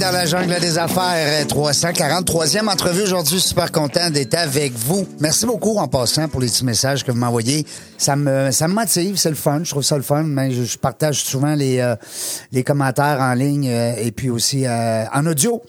[0.00, 1.44] Dans la jungle des affaires.
[1.46, 3.40] 343e entrevue aujourd'hui.
[3.40, 5.06] Super content d'être avec vous.
[5.20, 7.66] Merci beaucoup en passant pour les petits messages que vous m'envoyez.
[7.96, 9.60] Ça me, ça motive, c'est le fun.
[9.64, 10.22] Je trouve ça le fun.
[10.22, 11.96] Mais je, partage souvent les, euh,
[12.52, 15.62] les commentaires en ligne euh, et puis aussi euh, en audio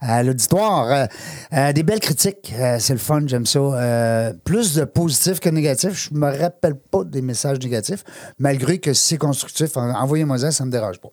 [0.00, 0.86] à l'auditoire.
[0.90, 1.06] Euh,
[1.54, 2.52] euh, des belles critiques.
[2.58, 3.58] Euh, c'est le fun, j'aime ça.
[3.60, 6.08] Euh, plus de positifs que négatifs.
[6.10, 8.04] Je me rappelle pas des messages négatifs,
[8.38, 11.08] malgré que c'est constructif, en- envoyez-moi ça, ça me dérange pas.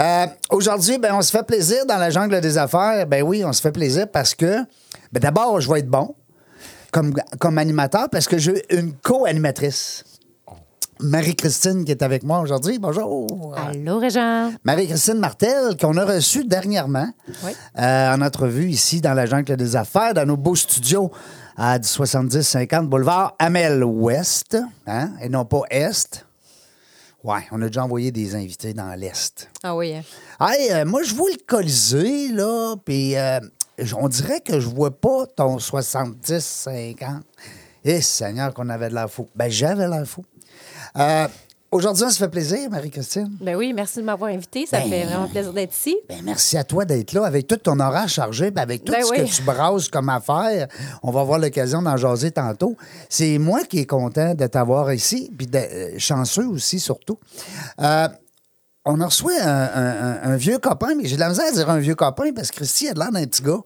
[0.00, 3.06] Euh, Aujourd'hui, ben, on se fait plaisir dans la jungle des affaires.
[3.06, 4.58] Ben oui, on se fait plaisir parce que,
[5.12, 6.14] ben, d'abord, je vais être bon
[6.92, 10.04] comme, comme animateur parce que j'ai une co-animatrice.
[10.98, 12.78] Marie-Christine qui est avec moi aujourd'hui.
[12.78, 13.54] Bonjour.
[13.54, 14.50] Allô, Régent.
[14.64, 17.08] Marie-Christine Martel, qu'on a reçue dernièrement
[17.44, 17.52] Oui.
[17.78, 21.10] euh, en entrevue ici dans la jungle des affaires, dans nos beaux studios
[21.58, 26.25] à 70-50 boulevard Amel Ouest, hein, et non pas Est.
[27.26, 29.48] Ouais, on a déjà envoyé des invités dans l'Est.
[29.64, 29.94] Ah oui.
[29.96, 30.02] hein.
[30.40, 33.40] Hey, euh, moi, je vois le Colisée, là, puis euh,
[33.98, 37.20] on dirait que je vois pas ton 70-50.
[37.84, 39.28] Eh, Seigneur, qu'on avait de l'air fou.
[39.34, 40.24] Ben, j'avais l'air fou.
[40.96, 41.26] Euh,
[41.76, 43.36] Aujourd'hui, on se fait plaisir, Marie-Christine.
[43.38, 44.64] Ben oui, merci de m'avoir invité.
[44.64, 45.94] Ça Ben, fait vraiment plaisir d'être ici.
[46.08, 49.02] Ben, merci à toi d'être là avec tout ton horaire chargé, ben, avec tout Ben
[49.04, 49.18] ce oui.
[49.18, 50.68] que tu brasses comme affaire.
[51.02, 52.76] On va avoir l'occasion d'en jaser tantôt.
[53.10, 57.18] C'est moi qui est content de t'avoir ici, puis de- euh, chanceux aussi, surtout.
[57.82, 58.08] Euh,
[58.86, 61.52] on a reçu un, un- un- un vieux copain, mais j'ai de la misère à
[61.52, 63.60] dire un vieux copain parce que Christy a de l'air d'un petit gars.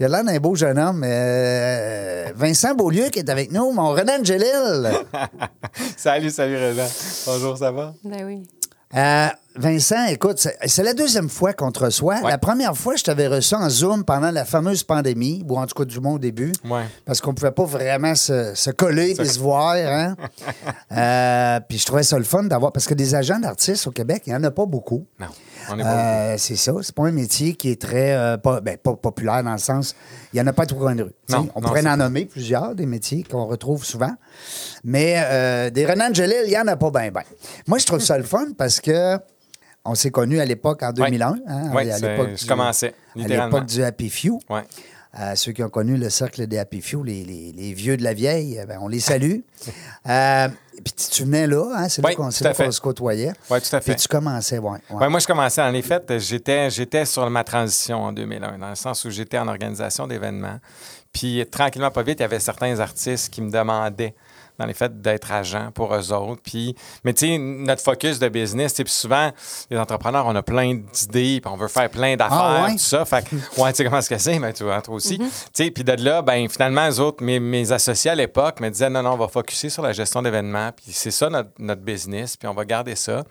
[0.00, 1.04] Il a l'air d'un beau jeune homme.
[1.06, 4.90] Euh, Vincent Beaulieu qui est avec nous, mon Renan Angelil.
[5.98, 6.88] salut, salut, Régent.
[7.26, 7.92] Bonjour, ça va?
[8.02, 8.42] Ben oui.
[8.96, 12.18] Euh, Vincent, écoute, c'est la deuxième fois qu'on te reçoit.
[12.22, 12.30] Ouais.
[12.30, 15.74] La première fois, je t'avais reçu en Zoom pendant la fameuse pandémie, ou en tout
[15.74, 16.52] cas du moins au début.
[16.64, 16.86] Ouais.
[17.04, 19.74] Parce qu'on pouvait pas vraiment se, se coller et se voir.
[19.74, 20.16] Hein?
[20.92, 22.72] Euh, puis je trouvais ça le fun d'avoir.
[22.72, 25.06] Parce que des agents d'artistes au Québec, il n'y en a pas beaucoup.
[25.20, 25.28] Non,
[25.70, 26.72] Euh, c'est ça.
[26.82, 29.94] C'est pas un métier qui est très euh, pas, ben, pas populaire dans le sens.
[30.32, 31.12] Il n'y en a pas tout coin de rue.
[31.28, 34.12] Non, on non, pourrait en nommer plusieurs, des métiers qu'on retrouve souvent.
[34.84, 37.22] Mais euh, des Renan Angelil, il n'y en a pas bien, bien.
[37.66, 39.16] Moi, je trouve ça le fun parce que
[39.84, 41.36] on s'est connus à l'époque en 2001.
[41.46, 44.38] hein, Ouais, à l'époque je du- commençais, À l'époque du Happy Few.
[44.50, 44.62] Ouais.
[45.18, 48.04] Euh, ceux qui ont connu le cercle des Happy Few, les, les- les vieux de
[48.04, 49.38] la vieille, eh ben, on les salue.
[50.08, 50.48] Euh,
[50.84, 53.32] puis tu- venais là, hein, c'est là Oui, là qu'on se côtoyait.
[53.50, 53.92] Oui, tout à fait.
[53.92, 54.78] Puis tu commençais, ouais.
[54.90, 54.96] ouais.
[54.96, 58.74] Ouais, moi, je commençais, en effet, j'étais, j'étais sur ma transition en 2001, dans le
[58.74, 60.58] sens où j'étais en organisation d'événements.
[61.12, 64.14] Puis, tranquillement, pas vite, il y avait certains artistes qui me demandaient,
[64.60, 66.42] dans les faits, d'être agent pour eux autres.
[66.44, 69.30] Puis, mais tu sais, notre focus de business, tu sais, puis souvent,
[69.70, 72.72] les entrepreneurs, on a plein d'idées, puis on veut faire plein d'affaires, Ah ouais?
[72.72, 73.04] tout ça.
[73.04, 75.18] Fait que, ouais, tu sais comment est-ce que c'est, mais tu vois, toi aussi.
[75.18, 78.68] Tu sais, puis de là, ben finalement, les autres, mes, mes associés à l'époque me
[78.68, 81.82] disaient, non, non, on va focuser sur la gestion d'événements, puis c'est ça notre, notre
[81.82, 83.24] business, puis on va garder ça.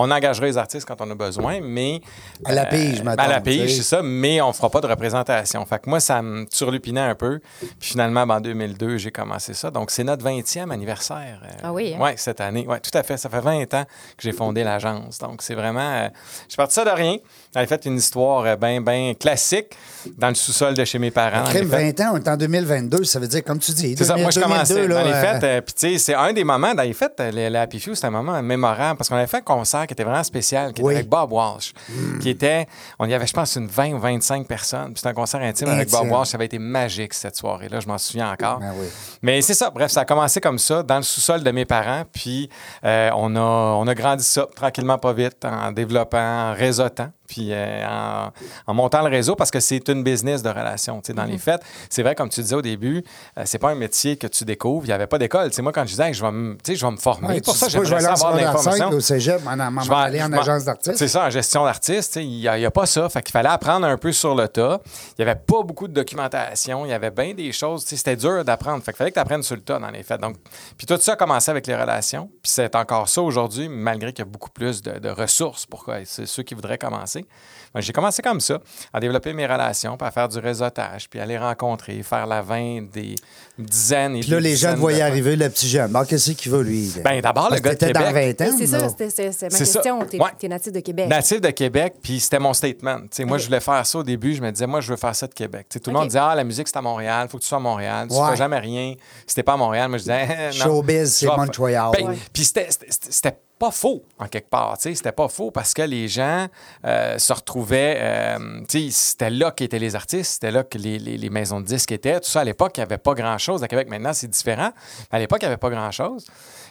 [0.00, 2.00] On engagera les artistes quand on a besoin, mais.
[2.44, 4.86] À la pige, euh, mettons, À la pige, c'est ça, mais on fera pas de
[4.86, 5.64] représentation.
[5.66, 7.40] Fait que moi, ça me turlupinait un peu.
[7.60, 9.70] Puis finalement, ben, en 2002, j'ai commencé ça.
[9.70, 11.40] Donc, c'est notre 20e anniversaire.
[11.44, 12.00] euh, Ah oui, hein?
[12.00, 12.64] Ouais, cette année.
[12.68, 13.16] Oui, tout à fait.
[13.16, 15.18] Ça fait 20 ans que j'ai fondé l'agence.
[15.18, 15.80] Donc, c'est vraiment.
[15.80, 16.08] euh,
[16.46, 17.16] je suis parti ça de rien.
[17.52, 19.74] J'avais fait une histoire bien, bien classique
[20.16, 21.40] dans le sous-sol de chez mes parents.
[21.42, 21.92] en Crime effet.
[21.92, 23.96] 20 ans, on est en 2022, ça veut dire, comme tu dis.
[23.96, 25.44] C'est ça, moi je 2002, commençais là, dans les euh, fêtes.
[25.44, 27.94] euh, Puis tu sais, c'est un des moments, dans les fêtes, euh, le Happy Few,
[27.94, 30.82] c'était un moment mémorable parce qu'on avait fait un concert qui était vraiment spécial, qui
[30.82, 30.92] Oui.
[30.92, 31.72] était avec Bob Walsh,
[32.20, 32.66] qui était,
[33.00, 34.86] on y avait, je pense, une 20 ou 25 personnes.
[34.92, 36.08] Puis c'était un concert intime avec Bob.
[36.10, 36.28] Walsh.
[36.28, 38.60] Ça avait été magique cette soirée-là, je m'en souviens encore.
[38.60, 38.86] Ben oui.
[39.22, 42.04] Mais c'est ça, bref, ça a commencé comme ça, dans le sous-sol de mes parents.
[42.12, 42.48] Puis
[42.84, 47.08] euh, on, a, on a grandi ça tranquillement, pas vite, en développant, en réseautant.
[47.28, 48.30] Puis euh, en,
[48.66, 52.02] en montant le réseau, parce que c'est une business de sais, Dans les fêtes, c'est
[52.02, 53.04] vrai, comme tu disais au début,
[53.36, 54.84] euh, c'est pas un métier que tu découvres.
[54.84, 55.50] Il n'y avait pas d'école.
[55.60, 57.28] Moi, quand je disais, hey, je vais me, je vais me former.
[57.28, 58.96] ouais, pour ça, je vais aller en ça avoir de secondaire cinq l'information.
[58.96, 60.96] au cégep, en, en, en, Je vais- aller en je vais- agence d'artiste.
[60.96, 62.16] C'est ça, en gestion d'artiste.
[62.16, 63.08] Il n'y a, pas ça.
[63.08, 64.80] Fait qu'il fallait apprendre un peu sur le tas.
[65.18, 66.86] Il n'y avait pas beaucoup de documentation.
[66.86, 67.84] Il y avait bien des choses.
[67.84, 68.82] C'était dur d'apprendre.
[68.82, 70.20] Fait qu'il fallait que tu apprennes sur le tas, dans les faits.
[70.20, 70.36] Donc,
[70.76, 72.30] puis tout ça a commencé avec les relations.
[72.42, 75.86] Puis c'est encore ça aujourd'hui, malgré qu'il y a beaucoup plus de, de ressources pour
[76.04, 77.17] ceux qui voudraient commencer.
[77.20, 77.26] Sais.
[77.74, 78.58] Ben, j'ai commencé comme ça,
[78.94, 82.90] à développer mes relations, puis à faire du réseautage, puis aller rencontrer, faire la vente
[82.92, 83.14] des
[83.58, 85.92] dizaines et Puis là, des les dizaines voyaient de- arriver, le petit jeune.
[86.08, 86.90] Qu'est-ce qu'il veut, lui?
[87.04, 88.38] Ben, d'abord, le gars de t'étais dans Québec.
[88.38, 88.54] 20 ans.
[88.58, 89.72] C'est ça, c'était- c'était c'était ma C'est ça.
[89.80, 89.98] question.
[90.06, 90.30] T'es Ouais.
[90.38, 91.08] t'es natif de Québec.
[91.08, 93.00] Natif de Québec, puis c'était mon statement.
[93.14, 94.34] Tu Moi, je voulais faire ça au début.
[94.34, 95.66] Je me disais, moi, je veux faire ça de Québec.
[95.68, 97.48] Tu tout le monde disait, ah, la musique, c'est à Montréal, il faut que tu
[97.48, 98.06] sois à Montréal.
[98.08, 98.30] Tu ne Ouais.
[98.30, 98.94] fais jamais rien.
[99.26, 100.64] Si t'es pas à Montréal, moi, je disais, Eh, non.
[100.64, 101.90] Showbiz, c'est Montréal.
[101.92, 102.18] Ben, Ouais.
[102.32, 104.76] Puis c'était- c'était c'était pas faux, en quelque part.
[104.78, 106.46] C'était pas faux parce que les gens
[106.84, 107.98] euh, se retrouvaient.
[108.00, 112.20] euh, c'était là qu'étaient les artistes, c'était là que les, maisons de disques étaient.
[112.20, 113.62] Tout ça, à l'époque, il n'y avait pas grand-chose.
[113.62, 114.70] À Québec, maintenant, c'est différent.
[115.10, 116.26] À l'époque, il n'y avait pas grand-chose.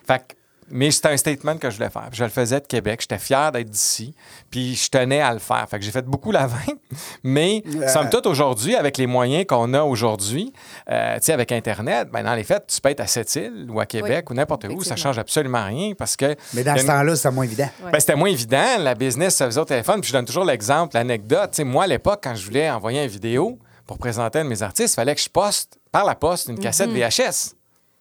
[0.05, 0.35] Fait que
[0.69, 2.07] mais c'était un statement que je voulais faire.
[2.09, 2.99] Puis Je le faisais de Québec.
[3.01, 4.13] J'étais fier d'être d'ici.
[4.51, 5.65] Puis je tenais à le faire.
[5.69, 6.47] Fait que j'ai fait beaucoup la.
[7.23, 10.53] Mais, somme toute, aujourd'hui, avec les moyens qu'on a aujourd'hui,
[10.89, 13.79] euh, tu sais, avec Internet, ben, dans les faits, tu peux être à Sept-Îles ou
[13.79, 14.83] à Québec Oui, ou n'importe où.
[14.83, 16.35] Ça change absolument rien parce que.
[16.53, 17.69] Mais dans ce une- temps-là, c'était moins évident.
[17.83, 17.91] Ouais.
[17.91, 18.77] ben, c'était moins évident.
[18.79, 20.01] La business se faisait au téléphone.
[20.01, 21.51] Puis je donne toujours l'exemple, l'anecdote.
[21.51, 24.49] Tu sais, moi, à l'époque, quand je voulais envoyer une vidéo pour présenter un de
[24.49, 27.53] mes artistes, il fallait que je poste par la poste une cassette VHS.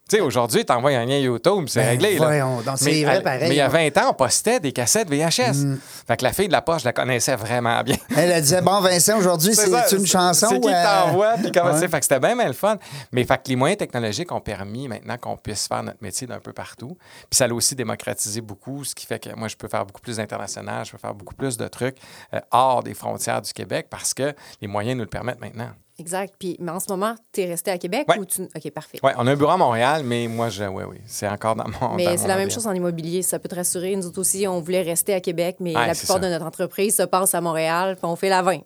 [0.09, 2.17] Tu sais, aujourd'hui, tu envoies un lien YouTube, c'est Ben, réglé.
[2.17, 2.27] là.
[2.27, 3.91] voyons donc, c'est mais, vrai, pareil, mais il y a ouais.
[3.91, 5.77] 20 ans, on postait des cassettes VHS.
[6.07, 7.97] Fait que la fille de la poste, je la connaissais vraiment bien.
[8.17, 9.67] Elle disait, bon, Vincent, aujourd'hui, c'est
[9.97, 10.47] une chanson.
[10.49, 11.89] C'est qui euh, t'envoie, puis comment ouais.
[11.89, 12.77] Fait que c'était bien, bien le fun.
[13.11, 16.39] Mais fait que les moyens technologiques ont permis maintenant qu'on puisse faire notre métier d'un
[16.39, 16.97] peu partout.
[17.29, 20.01] Puis ça l'a aussi démocratisé beaucoup, ce qui fait que moi, je peux faire beaucoup
[20.01, 21.97] plus d'international, je peux faire beaucoup plus de trucs
[22.33, 25.71] euh, hors des frontières du Québec parce que les moyens nous le permettent maintenant.
[25.99, 26.35] Exact.
[26.39, 28.19] Puis, mais en ce moment, tu es resté à Québec Ouais.
[28.19, 28.43] ou tu.
[28.43, 28.99] OK, parfait.
[29.03, 31.65] Oui, on a un bureau à Montréal, mais moi, je, oui, oui, c'est encore dans
[31.81, 31.95] mon.
[31.95, 33.23] Mais c'est la même chose en immobilier.
[33.23, 33.97] Ça peut te rassurer.
[33.97, 36.23] Nous autres aussi, on voulait rester à Québec, mais Ouais, la plupart ça.
[36.23, 38.59] de notre entreprise se passe à Montréal, puis on fait la 20.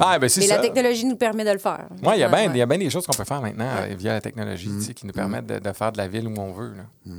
[0.00, 0.56] Ah, ben c'est Mais ça.
[0.56, 1.86] la technologie nous permet de le faire.
[2.02, 2.50] Oui, il y a bien Ouais.
[2.54, 4.78] il y a bien des choses qu'on peut faire maintenant euh, via la technologie Mm.
[4.78, 6.72] tu sais, qui nous permettent de, de faire de la ville où on veut.
[6.76, 7.12] là.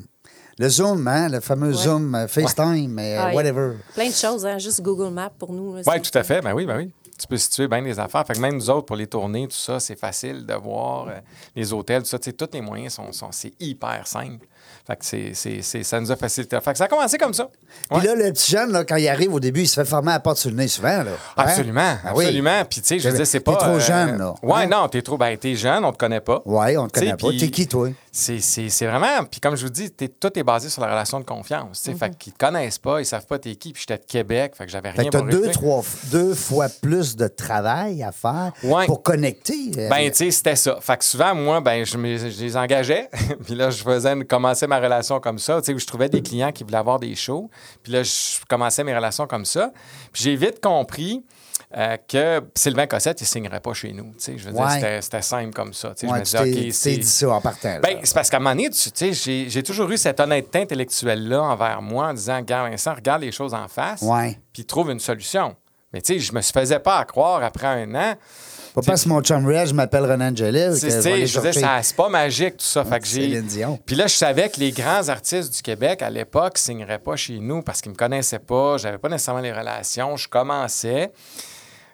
[0.60, 1.74] Le Zoom, hein, le fameux Ouais.
[1.84, 3.74] Zoom, euh, FaceTime, euh, Ah, whatever.
[3.96, 4.60] Plein de choses, hein?
[4.60, 5.78] juste Google Maps pour nous.
[5.78, 6.42] Oui, tout à fait.
[6.42, 6.92] Ben oui, ben oui.
[7.24, 8.28] Tu peux situer bien des affaires.
[8.28, 11.08] Fait que même nous autres, pour les tournées, tout ça, c'est facile de voir.
[11.08, 11.22] euh,
[11.56, 14.46] les hôtels, tout ça, tous les moyens sont, sont c'est hyper simple.
[14.86, 16.58] Fait que c'est, c'est, c'est- ça nous a facilité.
[16.62, 17.48] Fait que ça a commencé comme ça.
[17.90, 18.06] Puis Ouais.
[18.06, 20.16] là, le petit jeune, là, quand il arrive au début, il se fait former à
[20.16, 21.04] la porte sur le nez souvent.
[21.04, 21.12] Là.
[21.12, 21.44] Hein?
[21.44, 22.26] Absolument, Ah oui.
[22.26, 22.66] absolument.
[22.70, 23.56] Puis tu sais, je veux dire, c'est T'es pas.
[23.56, 24.34] trop jeune, là.
[24.44, 24.68] Ouais, Hein?
[24.68, 25.18] non, t'es trop.
[25.18, 26.42] Ben, t'es jeune, on te connaît pas.
[26.46, 27.30] Oui, on te connaît pas.
[27.30, 27.90] puis T'es qui, toi?
[28.12, 29.24] C'est, c'est, c'est vraiment.
[29.32, 31.82] Puis comme je vous dis, t'es- tout est basé sur la relation de confiance.
[31.82, 31.98] tu sais.
[31.98, 33.72] Fait qu'ils te connaissent pas, ils savent pas t'es qui.
[33.74, 35.82] Puis j'étais de Québec, fait que j'avais Fait rien que t'as pour deux, trois,
[36.12, 38.86] deux fois plus de travail à faire Ouais.
[38.86, 39.72] pour connecter.
[39.78, 40.78] euh, Ben, tu sais, c'était ça.
[40.82, 43.10] Fait que souvent, moi, ben, je, me- je les engageais.
[43.46, 46.22] puis là, je faisais commençais ma relation comme ça, tu sais, où je trouvais des
[46.22, 47.50] clients qui voulaient avoir des shows.
[47.84, 48.12] Puis là, je
[48.50, 49.72] commençais mes relations comme ça.
[50.12, 51.24] Puis j'ai vite compris
[51.76, 54.14] euh, que Sylvain Cossette, il signerait pas chez nous.
[54.24, 54.70] Je veux dire, Ouais.
[54.76, 55.90] c'était- c'était simple comme ça.
[55.90, 56.98] Ouais, je me disais, OK, c'est.
[56.98, 57.80] dit ça en partant.
[57.82, 58.70] Ben, c'est parce qu'à un moment donné,
[59.12, 63.32] j'ai j'ai toujours eu cette honnêteté intellectuelle-là envers moi en disant, regarde, Vincent, regarde les
[63.32, 64.04] choses en face,
[64.54, 65.56] puis trouve une solution.
[65.94, 68.16] Mais tu sais, je me faisais pas à croire après un an.
[68.74, 71.28] Pas parce que mon chum Red, je m'appelle Renan C'est, je tu vais aller sais,
[71.28, 71.60] je veux dire, chercher.
[71.60, 72.84] ça- c'est pas magique tout ça.
[72.84, 73.40] Fait que j'ai...
[73.86, 77.38] Puis là, je savais que les grands artistes du Québec, à l'époque, signeraient pas chez
[77.40, 81.12] nous parce qu'ils me connaissaient pas, j'avais pas nécessairement les relations, je commençais.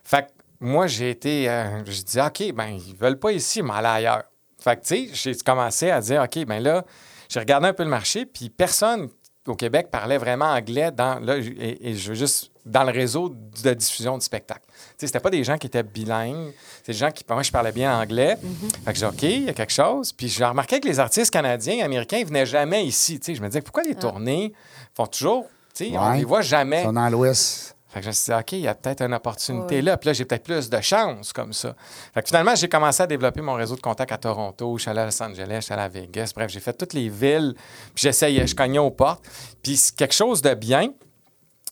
[0.06, 0.28] Fait que
[0.62, 1.50] moi, j'ai été...
[1.50, 4.24] euh, je dis, OK, ben ils veulent pas ici, mais aller ailleurs.
[4.62, 6.86] Fait que, tu sais, j'ai commencé à dire, OK, ben là,
[7.28, 9.10] j'ai regardé un peu le marché, puis personne
[9.48, 13.30] au Québec parlait vraiment anglais dans, là, et, et je veux juste dans le réseau
[13.64, 14.62] de diffusion du spectacle.
[14.98, 16.52] C'était pas des gens qui étaient bilingues,
[16.84, 18.38] c'est des gens qui, moi, je parlais bien anglais.
[18.86, 20.12] Fait que j'ai dit, OK, il y a quelque chose.
[20.14, 23.20] Puis j'ai remarqué que les artistes canadiens, américains, ils venaient jamais ici.
[23.20, 24.54] Tu sais, je me disais, pourquoi les tournées
[24.96, 26.18] font toujours, tu sais, on Ouais.
[26.18, 26.82] les voit jamais?
[26.82, 27.76] Ils sont dans l'Ouest.
[27.92, 29.98] Fait que je me suis dit, OK, il y a peut-être une opportunité là.
[29.98, 31.76] Puis là, j'ai peut-être plus de chance comme ça.
[32.14, 34.78] Fait que finalement, j'ai commencé à développer mon réseau de contacts à Toronto.
[34.78, 36.32] Je suis allé à Los Angeles, je suis allé à Vegas.
[36.36, 37.56] Bref, j'ai fait toutes les villes.
[37.96, 39.26] Puis j'essayais, je cognais aux portes.
[39.64, 40.90] Puis c'est quelque chose de bien,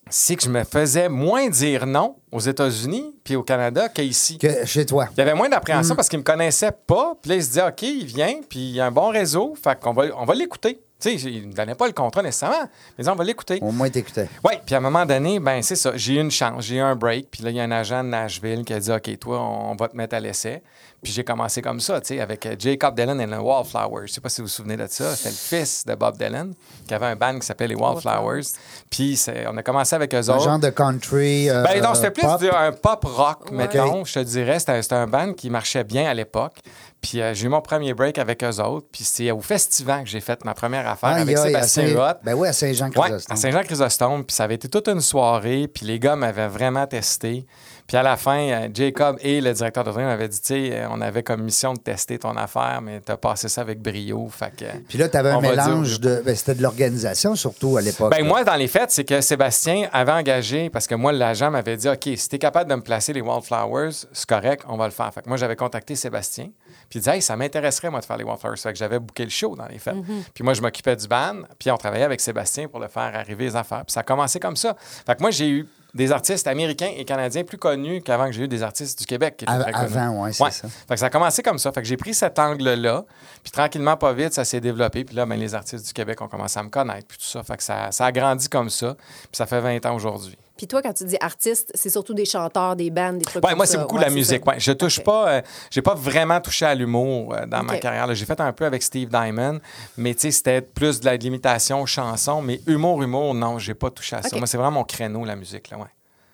[0.09, 4.37] c'est que je me faisais moins dire non aux États-Unis puis au Canada qu'ici.
[4.37, 5.07] Que chez toi.
[5.13, 7.13] Il y avait moins d'appréhension parce qu'ils me connaissaient pas.
[7.21, 9.53] Puis là, ils se disaient, OK, il vient, puis il y a un bon réseau.
[9.61, 10.79] Fait qu'on va, on va l'écouter.
[10.99, 13.59] Tu sais, ils ne me donnaient pas le contrat nécessairement, mais on va l'écouter.
[13.61, 14.27] Au moins, t'écoutais.
[14.43, 16.79] Oui, puis à un moment donné, ben c'est ça, j'ai eu une chance, j'ai eu
[16.79, 19.19] un break, puis là, il y a un agent de Nashville qui a dit OK,
[19.19, 20.63] toi, on va te mettre à l'essai.
[21.03, 24.07] Puis j'ai commencé comme ça, tu sais, avec euh, Jacob Dylan et les Wallflowers.
[24.07, 25.15] Je sais pas si vous vous souvenez de ça.
[25.15, 26.55] C'était le fils de Bob Dylan,
[26.87, 28.41] qui avait un band qui s'appelait les Wallflowers.
[28.89, 30.43] Puis c'est- on a commencé avec eux Un autres.
[30.45, 31.51] genre de country.
[31.51, 32.39] euh, Ben non, c'était plus pop.
[32.39, 33.57] du- un pop rock, Ouais.
[33.57, 34.57] mettons, je te dirais.
[34.57, 36.57] C'était c'était un band qui marchait bien à l'époque.
[37.01, 38.87] Puis euh, j'ai eu mon premier break avec eux autres.
[38.91, 42.17] Puis c'est au festival que j'ai fait ma première affaire avec Sébastien Huot.
[42.23, 43.33] Ben oui, à Saint-Jean-Chrysostome.
[43.33, 44.23] à Saint-Jean-Chrysostome.
[44.25, 45.67] Puis ça avait été toute une soirée.
[45.67, 47.45] Puis les gars m'avaient vraiment testé.
[47.87, 50.69] Puis à la fin, euh, Jacob et le directeur de tournée m'avaient dit, tu sais,
[50.73, 53.81] euh, on avait comme mission de tester ton affaire, mais tu as passé ça avec
[53.81, 54.27] brio.
[54.29, 56.21] Fait que, Puis là, tu avais un mélange dire- de.
[56.25, 58.11] ben, c'était de l'organisation, surtout à l'époque.
[58.11, 61.77] Ben, moi, dans les faits, c'est que Sébastien avait engagé, parce que moi, l'agent m'avait
[61.77, 64.85] dit OK, si tu es capable de me placer les Wildflowers, c'est correct, on va
[64.85, 65.13] le faire.
[65.13, 66.49] Fait que moi, j'avais contacté Sébastien,
[66.89, 68.57] puis il disait Hey, ça m'intéresserait, moi, de faire les Wildflowers.
[68.57, 69.95] Fait que j'avais booké le show, dans les faits.
[70.33, 73.45] Puis moi, je m'occupais du band, puis on travaillait avec Sébastien pour le faire arriver
[73.45, 73.85] les affaires.
[73.85, 74.75] Puis ça a commencé comme ça.
[75.05, 78.43] Fait que moi, j'ai eu des artistes américains et canadiens plus connus qu'avant que j'ai
[78.43, 80.67] eu des artistes du Québec qui étaient avant, ouais, c'est ça.
[80.67, 81.71] Fait que ça a commencé comme ça.
[81.71, 83.03] Fait que j'ai pris cet angle-là,
[83.43, 85.03] puis tranquillement, pas vite, ça s'est développé.
[85.03, 87.41] Puis là, ben, les artistes du Québec ont commencé à me connaître, puis tout ça.
[87.43, 90.37] Fait que ça, ça a grandi comme ça, puis ça fait 20 ans aujourd'hui.
[90.57, 93.51] Puis toi, quand tu dis artiste, c'est surtout des chanteurs, des bandes, des trucs Ouais,
[93.51, 94.45] comme moi, c'est beaucoup Ouais, la musique.
[94.45, 94.59] Ouais.
[94.59, 98.13] Je touche pas, euh, j'ai pas vraiment touché à l'humour euh, dans ma carrière.
[98.15, 99.59] J'ai fait un peu avec Steve Diamond,
[99.97, 103.89] mais tu sais, c'était plus de la l'imitation, chanson, mais humour, humour, non, j'ai pas
[103.91, 104.35] touché à ça.
[104.37, 105.85] Moi, c'est vraiment mon créneau, la musique, là, ouais.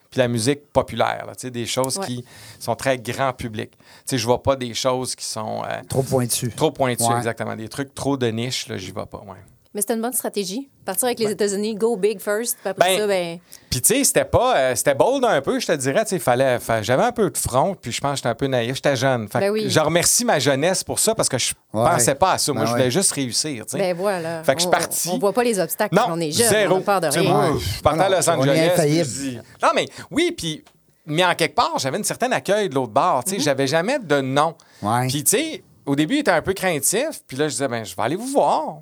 [0.10, 2.06] Puis la musique populaire, là, tu sais, des choses Ouais.
[2.06, 2.26] qui
[2.60, 3.72] sont très grand public.
[3.72, 6.50] Tu sais, je vois pas des choses qui sont euh, Trop pointu.
[6.52, 7.18] trop pointues, Ouais.
[7.18, 7.56] exactement.
[7.56, 9.38] Des trucs trop de niche, là, j'y vais pas, ouais.
[9.76, 10.70] Mais c'était une bonne stratégie.
[10.86, 13.40] Partir avec les États-Unis, go big first, puis après Ben, ça, ben.
[13.72, 14.56] Puis, tu sais, c'était pas.
[14.56, 16.04] euh, c'était bold un peu, je te dirais.
[16.04, 16.60] Tu sais, fallait.
[16.60, 18.76] fa- J'avais un peu de front, puis je pense que j'étais un peu naïf.
[18.76, 19.28] J'étais jeune.
[19.28, 19.66] Fait Ben oui.
[19.70, 21.84] Je remercie ma jeunesse pour ça parce que je Ouais.
[21.90, 22.54] pensais pas à ça.
[22.54, 22.92] Moi, Ben je voulais ouais.
[22.92, 23.78] juste réussir, tu sais.
[23.80, 24.44] Ben voilà.
[24.44, 25.10] Fait que je suis On- parti.
[25.12, 26.50] On, voit pas les obstacles non, quand on est jeune.
[26.50, 26.76] zéro.
[26.76, 27.24] On a peur de rien.
[27.34, 29.40] moi, je partais à Los Angeles.
[29.62, 30.64] Non, mais oui, puis.
[31.06, 33.24] Mais en quelque part, j'avais un certain accueil de l'autre bord.
[33.26, 34.56] Tu sais, j'avais jamais de nom.
[34.82, 35.08] Ouais.
[35.10, 37.22] Puis, tu sais, au début, il était un peu craintif.
[37.28, 38.78] Puis là, je disais, ben, je vais aller vous voir.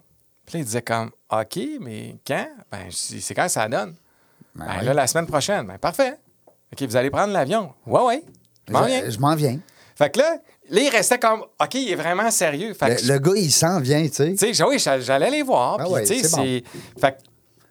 [0.51, 2.45] Puis là, il disait comme, OK, mais quand?
[2.69, 3.95] Ben, c'est quand ça donne?
[4.53, 4.83] Ben, ouais.
[4.83, 5.65] là, la semaine prochaine.
[5.65, 6.15] Ben, parfait.
[6.73, 7.73] OK, vous allez prendre l'avion.
[7.87, 8.23] Ouais, ouais.
[8.67, 9.09] Je m'en viens.
[9.09, 9.59] Je, m'en viens.
[9.95, 10.37] Fait que là,
[10.69, 12.73] là, il restait comme, OK, il est vraiment sérieux.
[12.73, 14.35] Fait que Le, le gars, il s'en vient, tu sais.
[14.37, 15.77] tu sais, oui, j'a- j'allais les voir.
[15.77, 16.43] Puis, ouais, tu sais, c'est bon.
[16.43, 16.63] c'est-
[16.99, 17.17] Fait que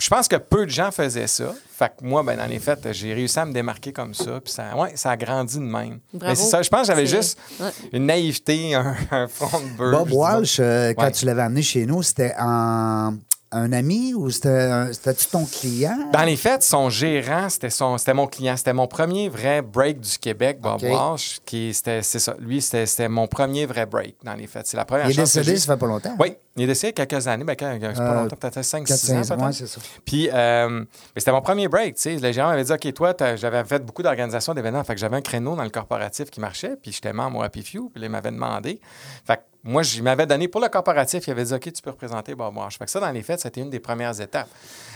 [0.00, 1.54] je pense que peu de gens faisaient ça.
[1.78, 4.40] Fait que moi, ben, dans les faits, j'ai réussi à me démarquer comme ça.
[4.42, 6.00] Puis ça, ouais, ça a grandi de même.
[6.12, 6.30] Bravo.
[6.30, 7.68] Mais c'est ça, je pense que j'avais juste Ouais.
[7.92, 10.04] une naïveté, un, un front de beurre.
[10.06, 10.12] Bob.
[10.12, 11.12] Walsh, euh, quand Ouais.
[11.12, 13.14] tu l'avais amené chez nous, c'était en-
[13.52, 16.10] un ami ou c'était-tu ton client?
[16.12, 18.56] Dans les faits, son gérant, c'était son, c'était mon client.
[18.56, 20.88] C'était mon premier vrai break du Québec, Bob OK.
[20.90, 21.40] Walsh.
[21.44, 22.36] Qui, c'était, c'est ça.
[22.38, 24.66] Lui, c'était, c'était mon premier vrai break, dans les faits.
[24.68, 26.14] C'est la première il est décédé, ça fait pas longtemps.
[26.20, 27.44] Oui, il est décédé quelques années.
[27.44, 29.24] Ben, quand- c'est pas Euh, longtemps, peut-être 5-6 4, ans.
[29.24, 29.46] 5 peut-être.
[29.46, 29.80] ouais, c'est ça.
[30.04, 32.16] Puis, euh, mais c'était mon premier break, tu sais.
[32.16, 34.84] Le gérant m'avait dit, OK, toi, j'avais fait beaucoup d'organisations d'événements.
[34.84, 36.76] Fait que j'avais un créneau dans le corporatif qui marchait.
[36.80, 37.90] Puis, j'étais membre au Happy Few.
[37.92, 38.80] Puis, il m'avait demandé.
[39.26, 41.26] Fait que moi, il m'avait donné pour le corporatif.
[41.26, 42.78] Il avait dit, OK, tu peux représenter Bob Walsh.
[42.78, 44.48] Fait que ça, dans les faits, c'était une des premières étapes.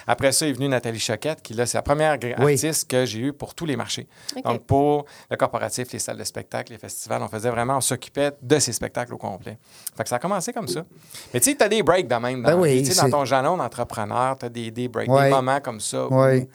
[0.07, 2.53] Après ça est venue Nathalie Choquette, qui, là, c'est la première Oui.
[2.55, 4.07] artiste que j'ai eue pour tous les marchés.
[4.45, 8.33] Donc, pour le corporatif, les salles de spectacle, les festivals, on faisait vraiment, on s'occupait
[8.41, 9.59] de ces spectacles au complet.
[9.97, 10.85] Fait que ça a commencé comme ça.
[11.33, 12.43] Mais tu sais, tu as des breaks de même.
[12.43, 15.25] Dans, Ben oui, dans ton jalon d'entrepreneur, tu as des, des breaks, Ouais.
[15.25, 16.07] des moments comme ça.
[16.11, 16.49] Oui.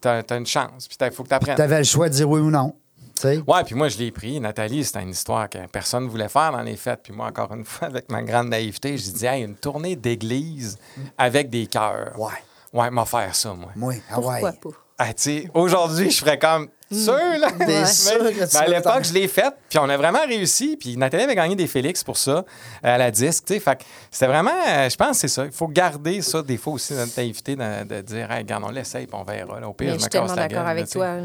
[0.00, 0.86] Tu as, une chance.
[0.88, 1.56] Puis il faut que tu apprennes.
[1.56, 2.74] Tu avais le choix de dire oui ou non.
[3.16, 3.42] Tu sais.
[3.46, 4.38] Ouais, puis moi, je l'ai pris.
[4.40, 7.00] Nathalie, c'était une histoire que personne ne voulait faire dans les fêtes.
[7.02, 10.78] Puis moi, encore une fois, avec ma grande naïveté, je dis, hey, une tournée d'église
[11.18, 12.12] avec des cœurs.
[12.18, 12.30] Ouais.
[12.72, 13.70] Ouais, m'a faire ça, moi.
[13.74, 14.52] Moi, ah Pourquoi ouais.
[14.52, 14.68] pas?
[14.98, 17.48] Ah, tu sais, aujourd'hui, je ferais comme sûr, là.
[17.58, 20.76] Mais- sûr que tu mais à l'époque, je l'ai faite, puis on a vraiment réussi.
[20.78, 22.44] Puis Nathalie avait gagné des Félix pour ça, euh,
[22.82, 23.60] à la disque, tu sais.
[23.60, 25.44] Fait que c'était vraiment, euh, je pense que c'est ça.
[25.44, 28.70] Il faut garder ça, des fois aussi, notre naïveté, de, de dire, hey, regarde, on
[28.70, 29.60] l'essaye, puis on verra.
[29.60, 30.90] Là, au pire, Mais je je me suis casse tellement la d'accord gueule, avec là,
[30.92, 31.06] toi.
[31.16, 31.22] là.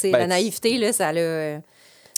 [0.00, 1.58] Tu Ben, la naïveté, là, ça a, euh,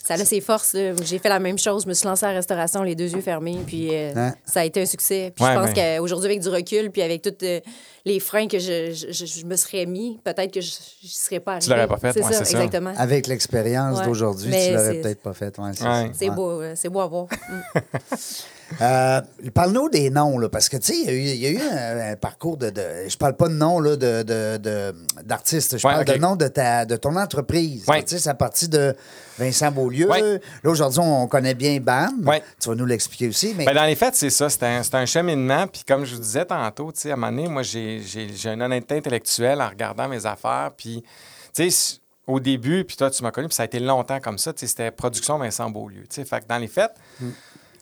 [0.05, 0.77] ça a ses forces.
[1.05, 1.85] J'ai fait la même chose.
[1.85, 4.35] Je me suis lancée à la restauration, les deux yeux fermés, puis euh, Hein?
[4.45, 5.33] ça a été un succès.
[5.35, 7.61] Puis Ouais, je pense mais- qu'aujourd'hui, avec du recul, puis avec tous euh,
[8.05, 10.71] les freins que je, je- je- je me serais mis, peut-être que je
[11.05, 11.73] ne serais pas arrivée.
[11.75, 12.93] l'aurais pas fait, C'est ouais, ça, exactement.
[12.99, 14.05] Avec l'expérience Ouais.
[14.07, 15.57] d'aujourd'hui, tu l'aurais c'est- peut-être pas fait.
[15.59, 15.71] Ouais,
[16.13, 17.27] c'est beau, c'est beau à voir.
[18.81, 19.21] Euh,
[19.55, 21.51] Parle-nous des noms, là, parce que, tu sais, il y a eu- il y, a
[21.51, 24.93] eu un, un parcours de, de- Je parle pas de nom là, de,
[25.25, 27.85] d'artiste, je Ouais, parle de nom de, ta, de ton entreprise.
[27.89, 28.03] Ouais.
[28.03, 28.95] Tu sais, c'est à partir de
[29.39, 30.09] Vincent Beaulieu.
[30.09, 30.21] Ouais.
[30.63, 32.25] Là, aujourd'hui, on connaît bien BAM.
[32.61, 33.55] Tu vas nous l'expliquer aussi.
[33.57, 34.49] Mais Ben, dans les faits, c'est ça.
[34.49, 35.67] C'est un, un cheminement.
[35.67, 38.01] Puis comme je vous disais tantôt, tu sais, à un moment donné, moi, j'ai
[38.45, 40.71] une honnêteté intellectuelle en regardant mes affaires.
[40.77, 41.03] Puis,
[41.55, 44.39] tu sais, au début, puis toi, tu m'as connu, puis ça a été longtemps comme
[44.39, 44.53] ça.
[44.53, 46.03] tu sais, C'était production Vincent Beaulieu.
[46.03, 46.25] tu sais.
[46.25, 46.93] Fait que dans les faits,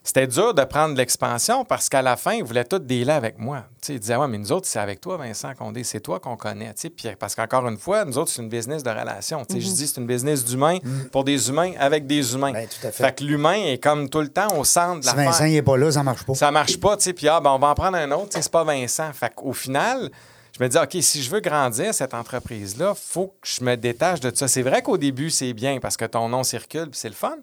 [0.03, 3.65] c'était dur de prendre l'expansion parce qu'à la fin, ils voulaient tout dealer avec moi.
[3.81, 6.19] Tu sais, ils disaient, ouais, mais nous autres, c'est avec toi, Vincent Condé, c'est toi
[6.21, 6.73] qu'on connaît.
[6.75, 9.45] Puis parce qu'encore une fois, nous autres, c'est une business de relation.
[9.45, 10.79] Tu sais, Je dis, c'est une business d'humains
[11.13, 12.53] pour des humains avec des humains.
[12.53, 13.05] Ben, tout à fait.
[13.05, 15.63] Fait que l'humain est comme tout le temps au centre de si la Vincent n'est
[15.63, 16.35] pas là, ça marche pas.
[16.35, 19.13] ça marche pas, puis ah, ben, on va en prendre un autre, c'est pas Vincent.
[19.13, 20.11] Fait qu'au final,
[20.59, 24.21] je me dis, OK, si je veux grandir cette entreprise-là, faut que je me détache
[24.21, 24.49] de ça.
[24.49, 27.37] C'est vrai qu'au début, c'est bien parce que ton nom circule, c'est le fun.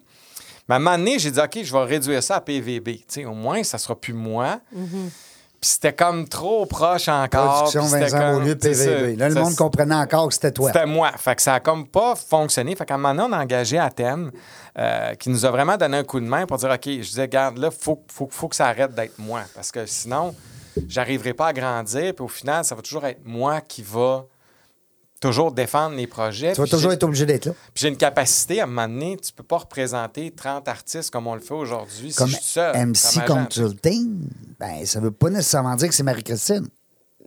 [0.68, 2.84] Mais à un moment donné, j'ai dit, OK, je vais réduire ça à PVB.
[2.98, 4.60] Tu sais, au moins, ça sera plus moi.
[5.60, 7.64] Puis c'était comme trop proche encore.
[7.64, 8.74] Production Vincent comme- Beaulieu, PVB.
[8.74, 9.16] ça.
[9.18, 10.70] Là, le Ça, monde comprenait encore que c'était toi.
[10.72, 11.10] C'était moi.
[11.16, 12.76] Fait que ça a comme pas fonctionné.
[12.76, 14.30] Fait qu'à un moment donné, on a engagé Athènes,
[14.78, 17.26] euh, qui nous a vraiment donné un coup de main pour dire OK, je disais,
[17.26, 19.40] garde, là, faut, faut, faut que ça arrête d'être moi.
[19.54, 20.32] Parce que sinon,
[20.86, 22.14] j'arriverai pas à grandir.
[22.14, 24.26] Puis au final, ça va toujours être moi qui va
[25.20, 26.52] toujours défendre les projets.
[26.52, 27.52] Tu vas toujours être obligé d'être là.
[27.74, 31.26] puis j'ai une capacité, à un moment donné, tu peux pas représenter 30 artistes comme
[31.26, 32.86] on le fait aujourd'hui Comme si je suis seul.
[32.86, 33.26] MC.
[33.26, 36.68] Consulting, ben, ça veut pas nécessairement dire que c'est Marie-Christine.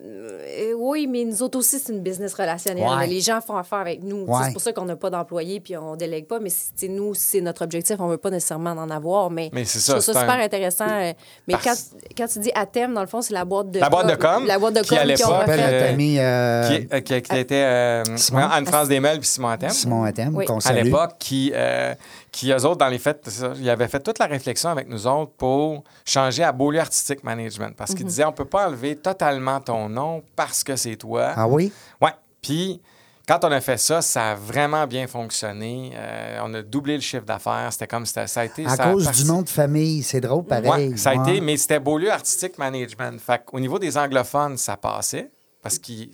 [0.03, 2.88] Euh, oui, mais nous autres aussi, c'est une business relationnelle.
[2.88, 3.08] Ouais.
[3.08, 4.25] Les gens font affaire avec nous.
[4.25, 4.46] Ouais.
[4.46, 6.39] C'est pour ça qu'on n'a pas d'employés puis on délègue pas.
[6.39, 6.50] Mais
[6.89, 7.98] nous, c'est notre objectif.
[8.00, 9.29] On veut pas nécessairement en avoir.
[9.29, 10.88] Mais, Mais c'est je ça, trouve ça c'est super un- intéressant.
[10.89, 11.13] euh,
[11.48, 13.79] Mais Parce- quand, quand tu dis à thème, dans le fond, c'est la boîte de
[13.79, 17.00] La boîte de com, La boîte de qui, com qui euh, amie euh, Qui, euh,
[17.01, 18.03] qui- qui était euh?
[18.34, 19.70] Anne-France Desmeules puis Simon Athènes.
[19.70, 20.46] Simon Athème, Oui.
[20.46, 21.93] qu'on à l'époque, qui, euh,
[22.31, 23.13] qui, eux autres, dans les ça,
[23.60, 27.75] ils avaient fait toute la réflexion avec nous autres pour changer à Beaulieu Artistic Management.
[27.77, 31.34] Parce qu'ils disaient, on peut pas enlever totalement ton nom parce que c'est toi.
[31.36, 31.72] Ah oui?
[32.02, 32.12] Ouais.
[32.42, 32.82] Puis,
[33.28, 35.92] quand on a fait ça, ça a vraiment bien fonctionné.
[35.94, 37.70] Euh, on a doublé le chiffre d'affaires.
[37.72, 38.66] C'était comme, c'était- ça a été...
[38.66, 40.90] À ça cause du nom de famille, c'est drôle, pareil.
[40.90, 41.30] Ouais, ça a Ouais.
[41.32, 43.20] été, mais c'était Beaulieu Artistic Management.
[43.22, 45.30] Fait au niveau des anglophones, ça passait
[45.62, 46.10] parce qu'ils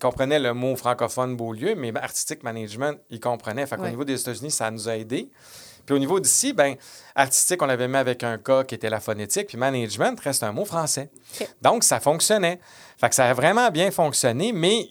[0.00, 3.66] comprenaient, le mot francophone Beaulieu, mais Artistic Management, ils comprenaient.
[3.66, 3.90] Fait qu'au Ouais.
[3.90, 5.30] niveau des États-Unis, ça nous a aidés.
[5.88, 6.74] Puis au niveau d'ici, ben
[7.14, 10.52] artistique, on l'avait mis avec un cas qui était la phonétique, puis management reste un
[10.52, 11.08] mot français.
[11.62, 12.60] Donc, ça fonctionnait.
[13.00, 14.86] Fait que ça a vraiment bien fonctionné, mais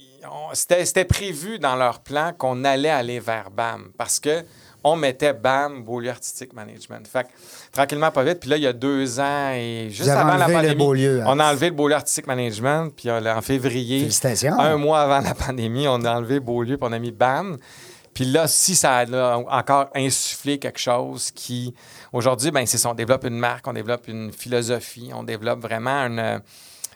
[0.53, 4.43] c'était c'était prévu dans leur plan qu'on allait aller vers BAM parce que
[4.83, 7.07] on mettait BAM, Beaulieu Artistic Management.
[7.07, 7.29] Fait que,
[7.71, 8.39] tranquillement, pas vite.
[8.39, 11.25] Puis là, il y a deux ans et juste avez avant la pandémie, Beaulieu, hein?
[11.27, 12.91] on a enlevé le Beaulieu Artistic Management.
[12.95, 14.09] Puis euh, en février,
[14.57, 17.57] un mois avant la pandémie, on a enlevé Beaulieu puis on a mis BAM.
[18.17, 21.75] Puis là, si ça a encore insufflé quelque chose qui,
[22.11, 25.99] aujourd'hui, ben c'est ça, on développe une marque, on développe une philosophie, on développe vraiment
[26.07, 26.41] une,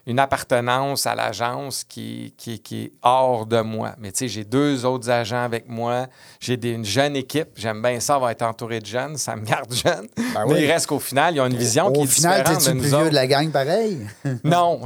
[0.08, 3.94] une appartenance à l'agence qui, qui, qui est hors de moi.
[4.00, 6.08] Mais tu sais, j'ai deux autres agents avec moi,
[6.40, 9.72] j'ai une jeune équipe, j'aime bien ça, avoir être entouré de jeunes, ça me garde
[9.74, 10.08] jeune.
[10.18, 10.60] Ben Mais oui.
[10.64, 12.74] il reste qu'au final, ils ont une vision qui Au est final, différente de le
[12.76, 14.08] nous plus vieux de la gang pareil?
[14.44, 14.80] Non,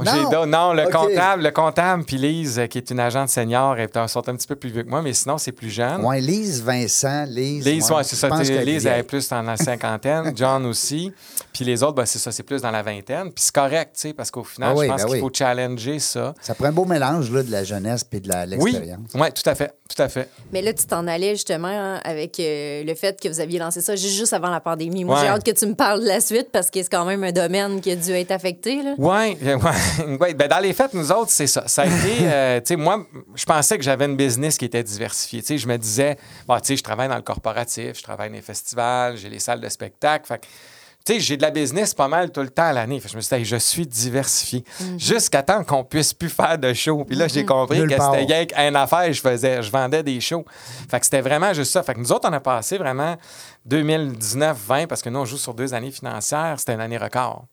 [0.46, 0.72] Non?
[0.72, 4.28] le comptable, le comptable puis Lise, euh, qui est une agente senior, est un, sont
[4.28, 6.04] un petit peu plus vieux que moi, mais sinon, c'est plus jeune.
[6.04, 7.64] Ouais, Lise, Vincent, Lise.
[7.66, 8.28] Lise, ouais, c'est ça.
[8.28, 10.32] Lise, elle est plus dans la cinquantaine.
[10.36, 11.12] John aussi.
[11.52, 13.32] Puis les autres, ben, c'est ça, c'est plus dans la vingtaine.
[13.32, 15.20] Puis c'est correct, tu sais, parce qu'au final, Ah oui, je pense ben qu'il oui.
[15.20, 16.34] faut challenger ça.
[16.40, 19.14] Ça prend un beau mélange là, de la jeunesse et de la- Oui, l'expérience.
[19.14, 20.28] ouais, tout à fait, tout à fait.
[20.52, 23.80] Mais là, tu t'en allais justement hein, avec euh, le fait que vous aviez lancé
[23.80, 25.04] ça juste juste avant la pandémie.
[25.04, 25.22] Moi, Ouais.
[25.22, 27.32] j'ai hâte que tu me parles de la suite parce que c'est quand même un
[27.32, 28.82] domaine qui a dû être affecté.
[28.82, 28.94] Là.
[28.98, 30.34] Oui, ouais, ouais.
[30.34, 31.66] Ben, dans les fêtes, nous autres, c'est ça.
[31.68, 34.82] Ça a été, euh, tu sais, moi, je pensais que j'avais une business qui était
[34.82, 35.40] diversifiée.
[35.40, 36.16] Tu sais, je me disais,
[36.46, 39.38] bon, tu sais, je travaille dans le corporatif, je travaille dans les festivals, j'ai les
[39.38, 40.26] salles de spectacle.
[40.26, 40.46] Fait que,
[41.06, 42.98] tu sais, j'ai de la business pas mal tout le temps à l'année.
[42.98, 44.64] Fait que je me suis dit, Hey, je suis diversifié.
[44.98, 47.04] Jusqu'à temps qu'on puisse plus faire de shows.
[47.04, 50.20] Puis là, j'ai compris Nulle que c'était rien qu'une affaire, je faisais, je vendais des
[50.20, 50.44] shows.
[50.90, 51.84] Fait que c'était vraiment juste ça.
[51.84, 53.16] Fait que nous autres, on a passé vraiment
[53.68, 56.56] 2019-20 parce que nous, on joue sur deux années financières.
[56.58, 57.44] C'était une année record.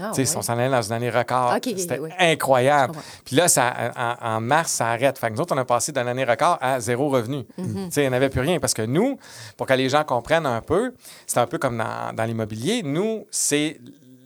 [0.00, 1.54] Ah, on s'en allait dans une année record.
[1.62, 2.10] C'était oui.
[2.18, 2.94] incroyable.
[3.24, 5.18] Puis là, ça, en, en mars, ça arrête.
[5.18, 7.44] Fait que nous autres, on a passé d'une année record à zéro revenu.
[7.56, 7.88] Mhm.
[7.96, 8.58] Il n'y en avait plus rien.
[8.58, 9.18] Parce que nous,
[9.56, 10.92] pour que les gens comprennent un peu,
[11.26, 12.82] c'est un peu comme dans, dans l'immobilier.
[12.82, 13.80] Nous, c'est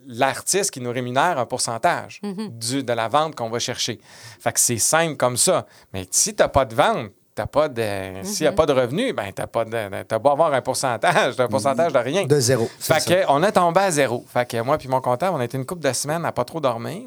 [0.07, 2.49] l'artiste qui nous rémunère un pourcentage Mhm.
[2.59, 4.01] du, de la vente qu'on va chercher.
[4.41, 5.67] Fait que c'est simple comme ça.
[5.93, 7.83] Mais si tu n'as pas de vente, t'as pas de,
[8.23, 8.53] s'il n'y Mhm.
[8.55, 11.93] a pas de revenus, ben t'as pas de, t'as beau avoir un pourcentage, un pourcentage
[11.93, 12.25] de rien.
[12.27, 12.69] De zéro.
[12.79, 13.15] Fait ça.
[13.15, 14.25] que, on a tombé à zéro.
[14.33, 16.45] Fait que moi puis mon comptable, on a été une couple de semaines à pas
[16.45, 17.03] trop dormir.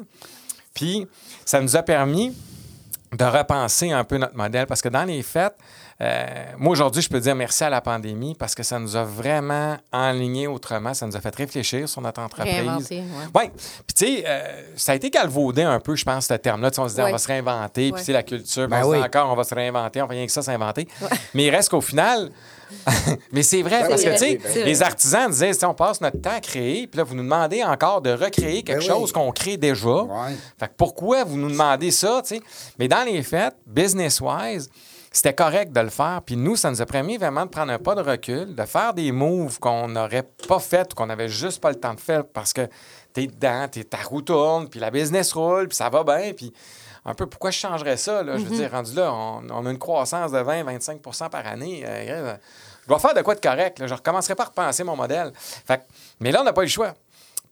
[0.74, 1.06] Puis
[1.44, 2.36] ça nous a permis
[3.16, 5.54] de repenser un peu notre modèle parce que dans les fêtes,
[6.00, 6.24] euh,
[6.58, 9.76] moi aujourd'hui, je peux dire merci à la pandémie parce que ça nous a vraiment
[9.92, 12.52] enligné autrement, ça nous a fait réfléchir sur notre entreprise.
[12.52, 13.26] Réinventer, ouais.
[13.34, 13.50] Oui.
[13.86, 16.70] Puis, tu sais, euh, ça a été galvaudé un peu, je pense, ce terme-là.
[16.70, 17.08] Tu sais, on se dit, Ouais.
[17.10, 17.82] on va se réinventer.
[17.84, 17.98] Puis, Ouais.
[18.00, 19.04] tu sais, la culture, Ben on se dit oui.
[19.04, 20.02] encore, on va se réinventer.
[20.02, 20.88] On fait rien que ça, s'inventer.
[21.34, 22.30] Mais il reste qu'au final.
[23.32, 24.64] mais c'est vrai, parce que, tu sais, vrai.
[24.64, 28.00] les artisans disaient, on passe notre temps à créer, puis là, vous nous demandez encore
[28.00, 29.00] de recréer quelque Ben oui.
[29.00, 29.88] chose qu'on crée déjà.
[29.88, 30.34] Ouais.
[30.58, 32.42] Fait que pourquoi vous nous demandez ça, tu sais?
[32.78, 34.70] Mais dans les faits, business-wise,
[35.12, 36.20] c'était correct de le faire.
[36.26, 38.92] Puis nous, ça nous a permis vraiment de prendre un pas de recul, de faire
[38.92, 42.24] des moves qu'on n'aurait pas fait ou qu'on n'avait juste pas le temps de faire
[42.26, 42.62] parce que
[43.12, 46.52] t'es dedans, t'es, ta roue tourne, puis la business roule, puis ça va bien, puis
[47.06, 48.36] un peu pourquoi je changerais ça, là?
[48.38, 51.84] Je veux dire, rendu là, on, on a une croissance de 20-25% par année.
[51.86, 52.34] euh,
[52.82, 53.78] je dois faire de quoi de correct.
[53.78, 53.86] Là.
[53.86, 55.32] Je recommencerai pas à repenser mon modèle.
[55.36, 55.82] Fait que-
[56.20, 56.94] mais là, on n'a pas eu le choix.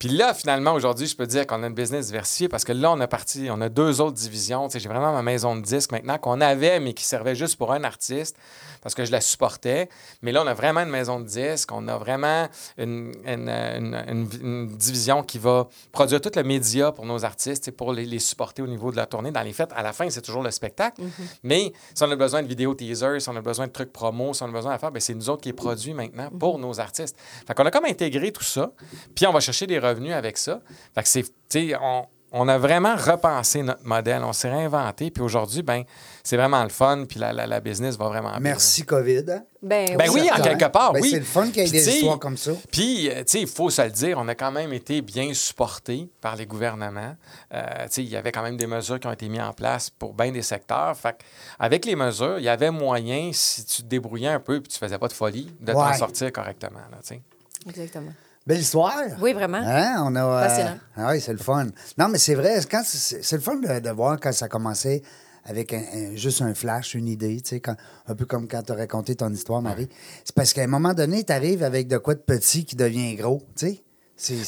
[0.03, 2.91] Puis là, finalement, aujourd'hui, je peux dire qu'on a une business diversifiée parce que là,
[2.91, 4.67] on a parti, on a deux autres divisions.
[4.67, 7.55] Tu sais, j'ai vraiment ma maison de disques maintenant qu'on avait, mais qui servait juste
[7.55, 8.37] pour un artiste
[8.81, 9.89] parce que je la supportais.
[10.23, 11.71] Mais là, on a vraiment une maison de disques.
[11.71, 16.91] On a vraiment une, une- une- une- une division qui va produire tout le média
[16.91, 19.31] pour nos artistes, pour les, les supporter au niveau de la tournée.
[19.31, 21.01] Dans les fêtes, à la fin, c'est toujours le spectacle.
[21.45, 24.35] Mais si on a besoin de vidéos teasers, si on a besoin de trucs promo,
[24.35, 26.59] si on a besoin de faire, ben, c'est nous autres qui les produit maintenant pour
[26.59, 27.17] nos artistes.
[27.47, 28.73] Fait qu'on a comme intégré tout ça,
[29.15, 30.61] puis on va chercher des revenus avec ça.
[30.95, 35.11] Fait que c'est, tu sais, on, on a vraiment repensé notre modèle, on s'est réinventé,
[35.11, 35.83] puis aujourd'hui, ben,
[36.25, 38.41] c'est vraiment le fun, puis la, la, la business va vraiment bien.
[38.41, 39.25] Merci, COVID.
[39.29, 39.45] hein?
[39.61, 41.11] Ben, Ben oui, en quelque part, Ben, oui.
[41.11, 42.53] C'est le fun qu'il y ait des histoires comme ça.
[42.71, 45.35] Puis, euh, tu sais, il faut se le dire, on a quand même été bien
[45.35, 47.15] supportés par les gouvernements.
[47.53, 49.53] Euh, tu sais, il y avait quand même des mesures qui ont été mises en
[49.53, 50.97] place pour bien des secteurs.
[50.97, 51.23] Fait que,
[51.59, 54.79] avec les mesures, il y avait moyen, si tu te débrouillais un peu puis tu
[54.79, 56.81] faisais pas de folie, de t'en sortir correctement.
[56.91, 57.23] Là, tu sais.
[57.69, 58.13] Exactement.
[58.47, 58.95] Belle histoire.
[59.21, 59.59] Oui, vraiment.
[59.65, 60.03] Hein?
[60.05, 60.79] On a, euh, Fascinant.
[60.97, 61.67] ah oui, c'est le fun.
[61.99, 65.03] Non, mais c'est vrai, quand c'est le fun de, de voir quand ça commençait
[65.45, 67.77] avec un- un- juste un flash, une idée, tu sais, quand-
[68.07, 69.89] un peu comme quand tu as raconté ton histoire, Marie.
[70.25, 73.15] C'est parce qu'à un moment donné, tu arrives avec de quoi de petit qui devient
[73.15, 73.85] gros, tu sais.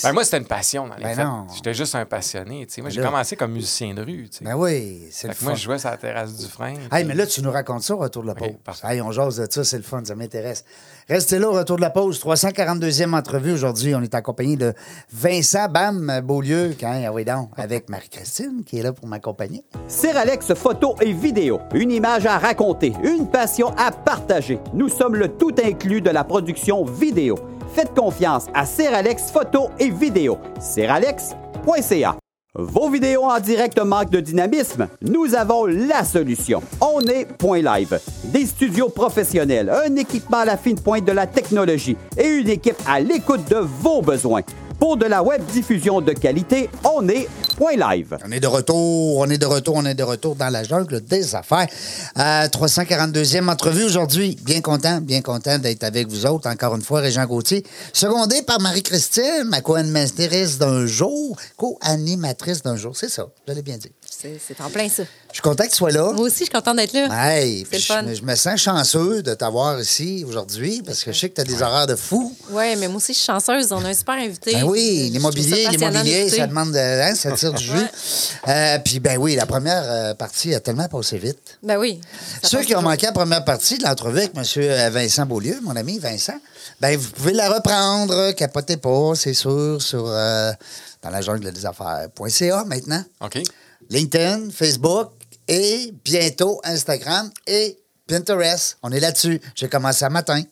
[0.05, 1.47] Ben, moi, c'était une passion dans les Ben.
[1.55, 2.67] J'étais juste un passionné.
[2.79, 3.07] Moi, j'ai Là.
[3.09, 4.29] commencé comme musicien de rue.
[4.43, 5.57] Ben oui, c'est Fait le que moi, fun.
[5.59, 6.75] je jouais sur la terrasse du frein.
[6.75, 8.51] Hey, puis- mais là, tu nous racontes ça au retour de la pause.
[8.85, 10.65] Hey, on jase de ça, c'est le fun, ça m'intéresse.
[11.09, 12.21] Restez là au retour de la pause.
[12.21, 13.95] 342e entrevue aujourd'hui.
[13.97, 14.75] On est accompagné de
[15.13, 19.65] Vincent Bam Beaulieu, quand, ah oui donc, avec Marie-Christine qui est là pour m'accompagner.
[20.15, 21.59] Alex photo et vidéo.
[21.75, 24.61] Une image à raconter, une passion à partager.
[24.73, 27.37] Nous sommes le tout inclus de la production vidéo.
[27.75, 30.39] Faites confiance à Alex photo et vidéo.
[30.61, 32.17] Seralex.ca.
[32.57, 34.87] Vos vidéos en direct manquent de dynamisme?
[35.03, 36.63] Nous avons la solution.
[36.81, 37.99] On est Point Live.
[38.27, 42.81] Des studios professionnels, un équipement à la fine pointe de la technologie et une équipe
[42.87, 44.43] à l'écoute de vos besoins.
[44.79, 48.17] Pour de la web diffusion de qualité, on est Point Live.
[48.27, 51.01] On est de retour, on est de retour, on est de retour dans la jungle
[51.01, 51.69] des affaires.
[52.19, 54.37] Euh, 342e entrevue aujourd'hui.
[54.43, 56.49] Bien content, bien content d'être avec vous autres.
[56.49, 62.97] Encore une fois, Régent Gauthier, secondé par Marie-Christine, ma co-animatrice d'un jour, co-animatrice d'un jour.
[62.97, 63.93] C'est ça, je l'ai bien dit.
[64.21, 65.03] C'est en plein ça.
[65.31, 66.13] Je suis content que tu sois là.
[66.13, 67.09] Moi aussi, je suis contente d'être là.
[67.37, 68.03] Hey, C'est puis le fun.
[68.03, 71.35] je, me- je me sens chanceux de t'avoir ici aujourd'hui parce que je sais que
[71.35, 72.35] tu as des horaires de fou.
[72.51, 73.73] Oui, mais moi aussi, je suis chanceuse.
[73.73, 74.53] On a un super invité.
[74.53, 77.73] Ben oui, l'immobilier, l'immobilier, ça demande de, hein, ça tire du jus.
[78.49, 81.59] Euh, puis ben oui, la première euh, partie a tellement passé vite.
[81.63, 82.01] Ben oui.
[82.43, 84.93] Ceux qui ont manqué la première partie de l'entrevue avec M.
[84.93, 86.39] Vincent Beaulieu, mon ami Vincent,
[86.81, 90.53] ben vous pouvez la reprendre, capotez pas, c'est sûr, sur euh,
[91.03, 93.03] dans la jungle des affaires.ca maintenant.
[93.21, 93.39] OK.
[93.91, 95.11] LinkedIn, Facebook
[95.49, 98.77] et bientôt Instagram et Pinterest.
[98.83, 99.41] On est là-dessus.
[99.55, 100.43] J'ai commencé un matin.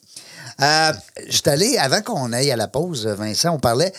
[0.61, 0.93] Euh,
[1.29, 3.93] J'étais allé, avant qu'on aille à la pause, Vincent, on parlait,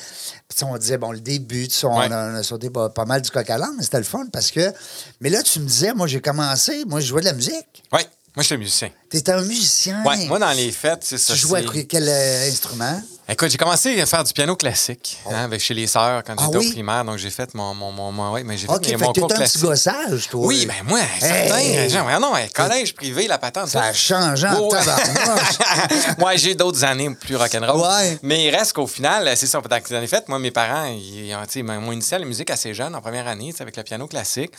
[0.48, 2.12] puis on disait, bon, le début, tu sais, on, Ouais.
[2.12, 4.26] a, on a sauté pas, pas mal du coq à l'âne, mais c'était le fun
[4.32, 4.72] parce que.
[5.20, 7.84] Mais là, tu me disais, moi, j'ai commencé, moi, je jouais de la musique.
[7.92, 8.02] Oui,
[8.36, 8.90] moi, j'étais musicien.
[9.10, 10.04] T'étais un musicien.
[10.06, 11.34] Ouais, moi, dans les fêtes, c'est ça.
[11.34, 13.02] Tu jouais à quel euh, instrument?
[13.30, 16.42] Écoute, j'ai commencé à faire du piano classique hein, avec chez les sœurs quand Ah
[16.46, 16.68] j'étais oui?
[16.68, 17.06] au primaire.
[17.06, 19.14] Donc, j'ai fait mon, mon, mon, mon- ouais, mais j'ai fait OK, mes- fait mon
[19.14, 19.62] cours t'étais un petit classique.
[19.62, 20.46] gossage, toi.
[20.46, 21.00] Oui, ben moi.
[21.22, 21.90] Hey!
[21.94, 23.70] Ouais, non, collège privé, la patente.
[23.70, 26.26] Ça a changé en Oh, ouais.
[26.26, 27.80] ouais, j'ai d'autres années plus rock'n'roll.
[27.80, 28.18] Ouais.
[28.24, 29.62] Mais il reste qu'au final, c'est ça.
[29.62, 32.26] Dans les fêtes, moi, mes parents, ils, ont, tu sais, ils m'ont initié à la
[32.26, 34.52] musique assez jeune, en première année, tu sais, avec le piano classique.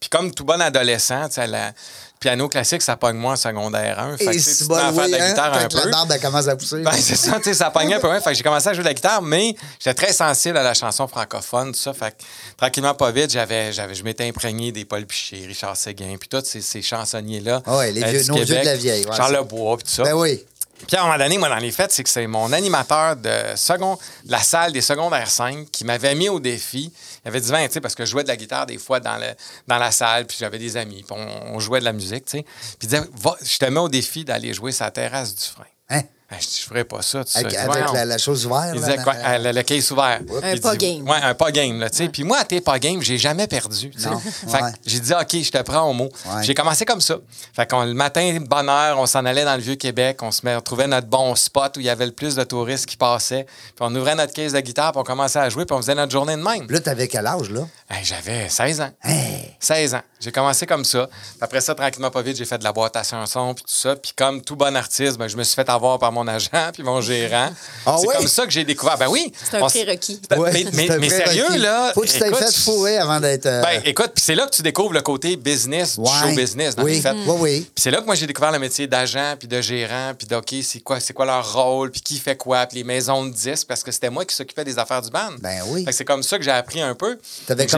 [0.00, 1.72] Puis comme tout bon adolescent, tu sais, la-
[2.16, 4.16] le piano classique, ça pogne moi en secondaire 1.
[4.16, 5.90] Fait que, tu sais, bon, faire de la hein, guitare un la peu.
[5.90, 6.80] barbe elle commence à pousser.
[6.82, 8.08] Ben, c'est ça, tu sais, ça pognait un peu.
[8.08, 8.20] Ouais.
[8.20, 10.72] Fait que j'ai commencé à jouer de la guitare, mais j'étais très sensible à la
[10.72, 11.92] chanson francophone, tout ça.
[11.92, 12.22] Fait que
[12.56, 16.42] tranquillement, pas vite, j'avais, j'avais, je m'étais imprégné des Paul Piché, Richard Séguin, puis tous
[16.44, 17.62] ces, ces chansonniers-là.
[17.66, 19.38] Ah ouais, les euh, vieux- nos vieux de la vieille, ouais, Charles ça.
[19.40, 20.02] Lebois, puis tout ça.
[20.04, 20.42] Ben oui.
[20.86, 23.30] Puis à un moment donné, moi, dans les fêtes, c'est que c'est mon animateur de,
[23.56, 26.92] second, la salle des secondaires 5 qui m'avait mis au défi.
[27.24, 29.00] Il avait dit, Vin, tu sais, parce que je jouais de la guitare des fois
[29.00, 29.18] dans,
[29.66, 32.42] la salle, puis j'avais des amis, puis on, jouait de la musique, tu sais.
[32.42, 33.02] Puis il disait,
[33.42, 35.64] je te mets au défi d'aller jouer sa terrasse du frein.
[35.88, 36.02] Hein?
[36.28, 37.38] Ben, je dis, je ferais pas ça, tu.
[37.38, 38.70] Avec, avec la, la chose ouverte.
[38.74, 39.14] Il disait quoi?
[39.14, 40.20] Euh, le, le case ouvert.
[40.42, 41.08] Un pas dit- game.
[41.08, 42.08] Ouais, un pas game, là, tu sais.
[42.08, 44.60] Puis moi, à tes pas game, j'ai jamais perdu, ouais.
[44.84, 46.08] j'ai dit, OK, je te prends au mot.
[46.26, 46.42] Ouais.
[46.42, 47.18] J'ai commencé comme ça.
[47.54, 50.56] Fait qu'on, le matin, bonne heure, on s'en allait dans le Vieux-Québec, on se met,
[50.56, 53.44] on trouvait notre bon spot où il y avait le plus de touristes qui passaient.
[53.46, 55.94] Puis on ouvrait notre caisse de guitare, puis on commençait à jouer, puis on faisait
[55.94, 56.66] notre journée de même.
[56.68, 57.60] Là, t'avais quel âge, là?
[57.88, 58.90] Hey, j'avais 16 ans.
[59.04, 59.54] Hey!
[59.60, 60.00] 16 ans.
[60.18, 61.06] J'ai commencé comme ça.
[61.06, 63.70] Puis après ça, tranquillement, pas vite, j'ai fait de la boîte à chansons, puis tout
[63.76, 63.94] ça.
[63.94, 66.82] Puis comme tout bon artiste, ben, je me suis fait avoir par mon agent puis
[66.82, 67.50] mon gérant.
[67.86, 68.16] Ah c'est ouais?
[68.16, 68.98] comme ça que j'ai découvert.
[68.98, 69.32] Ben oui.
[69.48, 70.20] C'est un prérequis.
[70.28, 71.92] Ben, Ouais, mais mais- c'est un mais vrai sérieux, là.
[71.94, 73.46] Faut que tu t'aies fait fourrer avant d'être.
[73.46, 76.08] euh, Ben, écoute, puis c'est là que tu découvres le côté business du ouais.
[76.22, 76.94] show business, dans oui.
[76.94, 77.14] les fêtes.
[77.26, 77.60] Oui, oui.
[77.72, 80.34] Puis c'est là que moi, j'ai découvert le métier d'agent, puis de gérant, puis de,
[80.34, 83.30] OK, c'est quoi, c'est quoi leur rôle, puis qui fait quoi, puis les maisons de
[83.32, 85.30] disques, parce que c'était moi qui s'occupais des affaires du band.
[85.40, 85.84] Ben oui.
[85.84, 87.16] Fait que c'est comme ça que j'ai appris un peu.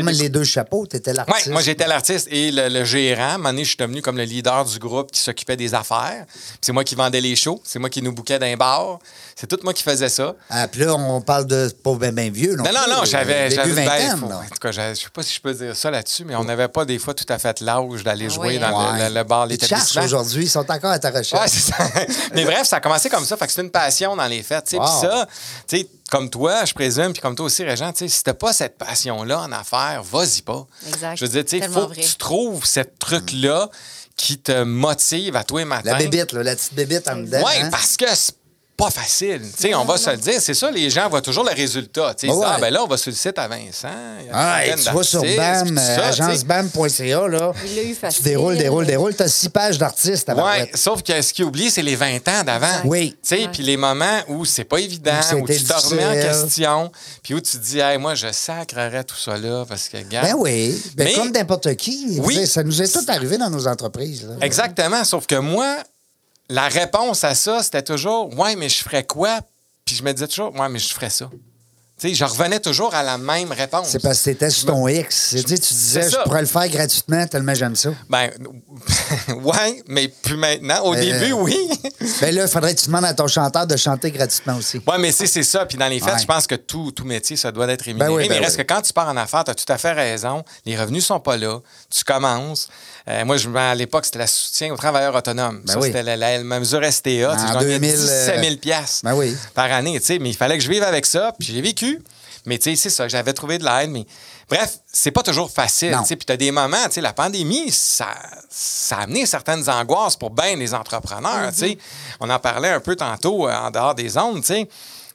[0.05, 0.87] Comme les deux chapeaux.
[0.87, 1.49] T'étais Oui, l'artiste?
[1.49, 3.23] moi j'étais l'artiste et le, le gérant.
[3.23, 5.75] À un moment donné, je suis devenu comme le leader du groupe qui s'occupait des
[5.75, 6.25] affaires.
[6.61, 8.99] C'est moi qui vendais les shows, c'est moi qui nous bouquais d'un bar.
[9.41, 10.35] C'est tout moi qui faisais ça.
[10.51, 12.57] Ah, puis là, on parle de pas bien ben vieux.
[12.57, 13.49] Non, Non, non, non, j'avais.
[13.51, 16.25] Début j'avais- ben, en tout cas, je sais pas si je peux dire ça là-dessus,
[16.25, 18.93] mais on n'avait pas des fois tout à fait l'âge d'aller Ah jouer ouais, dans
[18.97, 20.03] le- le, le bar, Ils l'établissement.
[20.03, 20.45] aujourd'hui.
[20.47, 21.41] Ils sont encore à ta recherche.
[21.41, 21.77] Ouais, c'est ça.
[22.35, 23.37] Mais bref, ça a commencé comme ça.
[23.37, 24.65] Fait que c'est une passion dans les fêtes.
[24.65, 24.79] tu sais.
[24.79, 25.01] Puis Wow.
[25.03, 25.29] ça,
[25.69, 28.35] tu sais, comme toi, je présume, puis comme toi aussi, Régent, tu sais, si t'as
[28.35, 30.67] pas cette passion-là en affaires, vas-y pas.
[30.89, 31.17] Exact.
[31.17, 33.69] Je veux dire, tu sais, il faut que tu trouves cette truc-là
[34.17, 35.93] qui te motive à toi et matin.
[35.93, 37.43] La bébite, là, la petite bébite en dedans.
[37.47, 37.69] Oui, hein?
[37.71, 38.35] parce que c'est
[38.79, 39.41] pas facile.
[39.57, 40.41] Tu sais, on va se le dire.
[40.41, 42.15] C'est ça, les gens voient toujours le résultat.
[42.15, 42.51] Tu sais, ils se disent, Ouais.
[42.55, 43.89] ah, ben là, on va sur le site à Vincent.
[44.21, 47.53] il y a une Ah, et tu vas sur BAM, euh, tu agencebam.ca, là.
[47.67, 48.25] Il l'a eu Tu facile.
[48.25, 49.15] déroules, déroules, déroules.
[49.17, 52.45] T'as six pages d'artistes à Oui, sauf que ce qui oublie, c'est les 20 ans
[52.45, 52.67] d'avant.
[52.85, 53.17] Oui.
[53.27, 57.35] Tu puis les moments où c'est pas évident, Où tu te remets en question, puis
[57.35, 60.23] où tu te dis, hey, moi, je sacrerais tout ça là parce que, gars.
[60.23, 60.81] Ben oui.
[60.97, 62.21] Ben, Mais- comme n'importe qui.
[62.23, 62.47] Oui.
[62.47, 64.25] Ça nous est tout arrivé dans nos entreprises.
[64.25, 64.37] là.
[64.41, 65.03] Exactement.
[65.05, 65.79] Sauf que moi,
[66.49, 69.41] la réponse à ça, c'était toujours, ouais, mais je ferais quoi?
[69.85, 71.29] Puis je me disais toujours, ouais, mais je ferais ça.
[72.01, 73.89] Tu sais, je revenais toujours à la même réponse.
[73.89, 75.31] C'est parce que t'étais sur ton X.
[75.31, 77.91] Sais, tu disais, je pourrais le faire gratuitement tellement j'aime ça.
[78.09, 78.31] Ben,
[79.43, 80.85] ouais, mais plus maintenant.
[80.85, 81.57] Au Euh, début, oui.
[82.21, 84.81] Ben là, il faudrait que tu demandes à ton chanteur de chanter gratuitement aussi.
[84.87, 85.67] Oui, mais c'est c'est ça.
[85.67, 86.13] Puis dans les Ouais.
[86.21, 88.09] je pense que tout, tout métier, ça doit être rémunéré.
[88.11, 88.65] Ben oui, ben mais il reste oui.
[88.65, 90.45] que quand tu pars en affaires, tu as tout à fait raison.
[90.65, 91.59] Les revenus sont pas là.
[91.91, 92.69] Tu commences.
[93.09, 95.63] Euh, moi, je, à l'époque, c'était la soutien aux travailleurs autonomes.
[95.65, 95.87] Ben ça, oui.
[95.87, 97.11] c'était la, la- la mesure STA.
[97.11, 99.35] tu sais, En je gagnais 2000, 17 000 euh, piastres ben oui.
[99.55, 99.99] par année.
[100.21, 101.33] Mais il fallait que je vive avec ça.
[101.39, 102.03] Puis j'ai vécu.
[102.45, 103.09] Mais tu sais, c'est ça.
[103.09, 103.91] J'avais trouvé de l'aide.
[103.91, 104.07] Mais
[104.51, 105.97] bref, c'est pas toujours facile.
[106.07, 108.09] Puis tu as des moments, tu sais, la pandémie, ça,
[108.51, 111.51] ça a amené certaines angoisses pour bien des entrepreneurs.
[111.53, 111.79] tu sais.
[112.21, 114.41] On en parlait un peu tantôt euh, en dehors des ondes.
[114.43, 114.69] tu sais.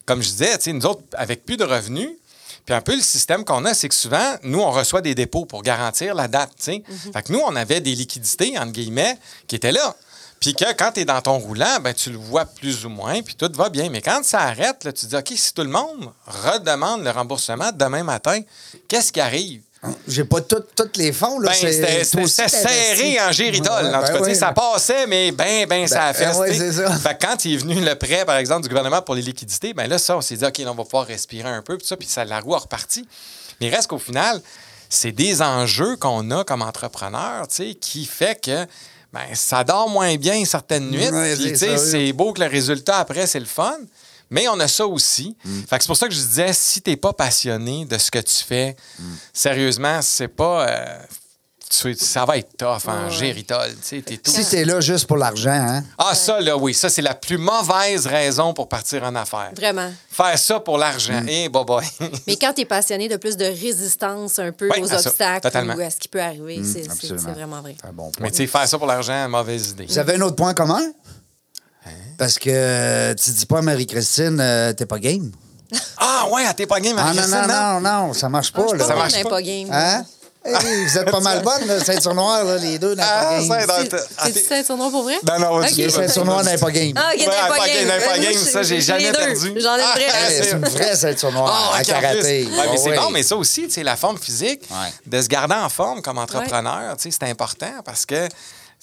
[0.06, 2.10] Comme je disais, tu sais, nous autres, avec plus de revenus,
[2.65, 5.45] puis un peu le système qu'on a, c'est que souvent, nous, on reçoit des dépôts
[5.45, 6.52] pour garantir la date.
[6.58, 6.84] sais.
[7.13, 9.95] Fait que nous, on avait des liquidités, entre guillemets, qui étaient là.
[10.39, 13.21] Puis que quand tu es dans ton roulant, ben, tu le vois plus ou moins,
[13.21, 13.89] puis tout va bien.
[13.89, 17.12] Mais quand ça arrête, là, tu te dis, OK, si tout le monde redemande le
[17.12, 18.41] remboursement demain matin,
[18.88, 19.62] qu'est-ce qui arrive?
[20.07, 21.39] J'ai pas tout- tous les fonds.
[21.39, 23.85] Là, Ben, c'est- c'était serré en géritol.
[23.85, 26.33] Ouais, en tout ben cas, ça passait, mais ben, ben, ça a fait.
[26.37, 26.53] ouais.
[26.53, 29.87] Fait quand il est venu le prêt, par exemple, du gouvernement pour les liquidités, ben
[29.87, 31.97] là, ça, on s'est dit, OK, là, on va pouvoir respirer un peu, puis ça,
[31.97, 33.05] puis ça, la roue a reparti.
[33.59, 34.41] Mais il reste qu'au final,
[34.89, 38.65] c'est des enjeux qu'on a comme entrepreneur, tu sais, qui fait que
[39.11, 41.05] ben, ça dort moins bien certaines nuits.
[41.35, 43.75] Puis, tu sais, c'est beau que le résultat après, c'est le fun.
[44.29, 45.36] Mais on a ça aussi.
[45.45, 45.59] Mm.
[45.69, 48.19] Fait que c'est pour ça que je disais, si t'es pas passionné de ce que
[48.19, 49.03] tu fais, Mm.
[49.33, 50.67] sérieusement, c'est pas.
[50.67, 50.97] euh,
[51.81, 53.71] tu- ça va être tough en géritol.
[53.71, 54.29] Tu sais, t'es tout.
[54.29, 55.83] Si t'es là juste pour l'argent, hein?
[55.97, 56.71] Ah, ça, là, oui.
[56.71, 59.49] Ça, c'est la plus mauvaise raison pour partir en affaires.
[59.55, 59.91] Vraiment.
[60.12, 61.21] Faire ça pour l'argent.
[61.21, 61.29] Mm.
[61.29, 61.88] Eh, bye bye.
[62.27, 65.81] Mais quand tu es passionné de plus de résistance un peu Oui, aux obstacles ou
[65.81, 67.75] à ce qui peut arriver, c'est- c'est vraiment vrai.
[67.81, 68.21] C'est un bon point.
[68.21, 69.86] Mais tu sais, faire ça pour l'argent, mauvaise idée.
[69.88, 70.81] Vous avez un autre point commun?
[71.85, 71.89] Hein?
[72.17, 75.31] Parce que euh, tu dis pas à Marie-Christine, euh, t'es pas game.
[75.97, 78.61] Ah, ouais, t'es pas game, Ah non, Marie-Christine, non, non, non, ça marche pas.
[78.73, 78.79] Là.
[78.85, 79.41] Ça pas marche bonne pas.
[79.41, 79.67] game.
[79.71, 80.05] Hein?
[80.45, 84.63] Hey, vous êtes pas mal bonnes, là, ceinture noire, là, les deux Ah, C'est- Ah,
[84.63, 85.15] son nom pour vrai?
[85.25, 85.61] Non, non, Ok.
[85.61, 85.75] vas-y.
[85.75, 86.91] Les ceintures noires dans pas game.
[86.97, 89.53] Ah, ok, pas game, les pas game, ça, j'ai jamais perdu.
[89.61, 90.03] J'en ai une Ah, vraie.
[90.03, 92.43] Hey, c'est- une vraie ceinture noire Ah, en karaté.
[92.43, 94.91] Ouais, mais Ah c'est bon, mais ça aussi, tu sais, la forme physique, Ouais.
[95.07, 98.27] de se garder en forme comme entrepreneur, tu sais, c'est important parce que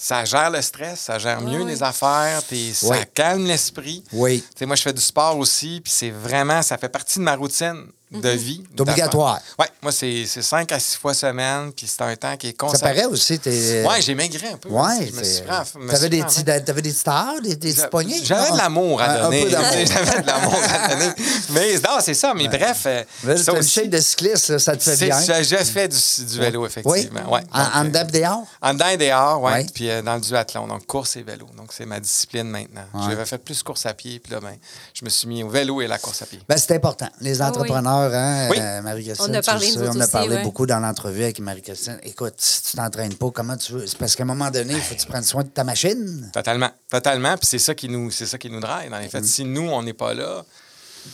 [0.02, 1.70] ça gère le stress, ça gère mieux Ouais.
[1.72, 2.40] les affaires,
[2.72, 4.02] ça calme l'esprit.
[4.12, 4.40] Oui.
[4.40, 7.24] Tu sais, moi, je fais du sport aussi, puis c'est vraiment, ça fait partie de
[7.24, 8.62] ma routine de vie.
[8.74, 9.38] C'est obligatoire.
[9.58, 12.56] Oui, moi, c'est 5 à 6 fois semaine, puis c'est un temps qui est Ça
[12.66, 12.94] consacré.
[12.94, 13.84] paraît aussi, t'es.
[13.88, 14.68] Oui, j'ai maigri un peu.
[14.68, 15.44] Je c'est-
[15.78, 16.60] me T'avais suis des petits, main.
[16.60, 18.20] t'avais des stars, des, des petits poignets?
[18.24, 19.42] J'avais de l'amour à donner.
[19.42, 19.70] Un peu d'amour.
[19.86, 21.12] J'avais de l'amour à donner.
[21.50, 22.34] Mais non, c'est ça.
[22.34, 23.04] Mais bref, euh,
[23.36, 25.20] ça T'as une shape de cycliste, ça te fait c'est- bien.
[25.20, 26.66] j'ai j'ai fait du, vélo, Oui.
[26.68, 27.20] effectivement.
[27.32, 28.44] En, Donc, en euh, dedans pis dehors?
[28.62, 29.52] en dedans et dehors, oui.
[29.52, 29.66] Ouais.
[29.74, 31.46] Puis euh, dans le duathlon, donc course et vélo.
[31.56, 32.82] Donc c'est ma discipline maintenant.
[33.08, 34.56] J'avais fait plus course à pied, puis là, ben,
[34.94, 36.40] je me suis mis au vélo et la course à pied.
[36.48, 37.08] Ben, c'est important.
[37.20, 38.56] Les entrepreneurs, hein, Oui.
[38.60, 40.42] euh, Marie-Christine, On a parlé, le sais, nous autres on a aussi, parlé ouais.
[40.42, 41.98] beaucoup dans l'entrevue avec Marie-Christine.
[42.04, 43.86] Écoute, si tu t'entraînes pas, comment tu veux?
[43.86, 46.30] C'est parce qu'à un moment donné, il faut que tu prennes soin de ta machine.
[46.32, 46.70] Totalement.
[46.90, 47.36] Totalement.
[47.36, 49.10] Puis c'est ça qui nous, c'est ça qui nous drive, dans les Mm.
[49.10, 49.24] faits.
[49.24, 50.44] Si nous, on n'est pas là,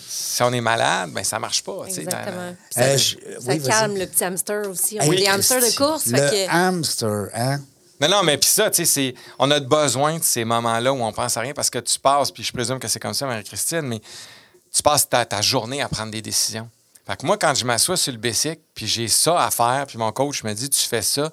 [0.09, 1.85] si on est malade, ben ça marche pas.
[1.87, 2.41] Exactement.
[2.41, 3.69] Euh, Ça, je- ça oui, vas-y.
[3.69, 4.99] calme le petit hamster aussi.
[5.01, 6.07] On Hey, est des hamsters de course.
[6.07, 7.61] Le fait que- hamster, hein?
[7.99, 11.03] Non, non, mais puis ça, tu sais, c'est- on a besoin de ces moments-là où
[11.03, 13.25] on pense à rien parce que tu passes, puis je présume que c'est comme ça,
[13.27, 14.01] Marie-Christine, mais
[14.75, 16.69] tu passes ta, ta journée à prendre des décisions.
[17.07, 19.97] Fait que moi, quand je m'assois sur le bicycle, puis j'ai ça à faire, puis
[19.97, 21.31] mon coach me dit, tu fais ça,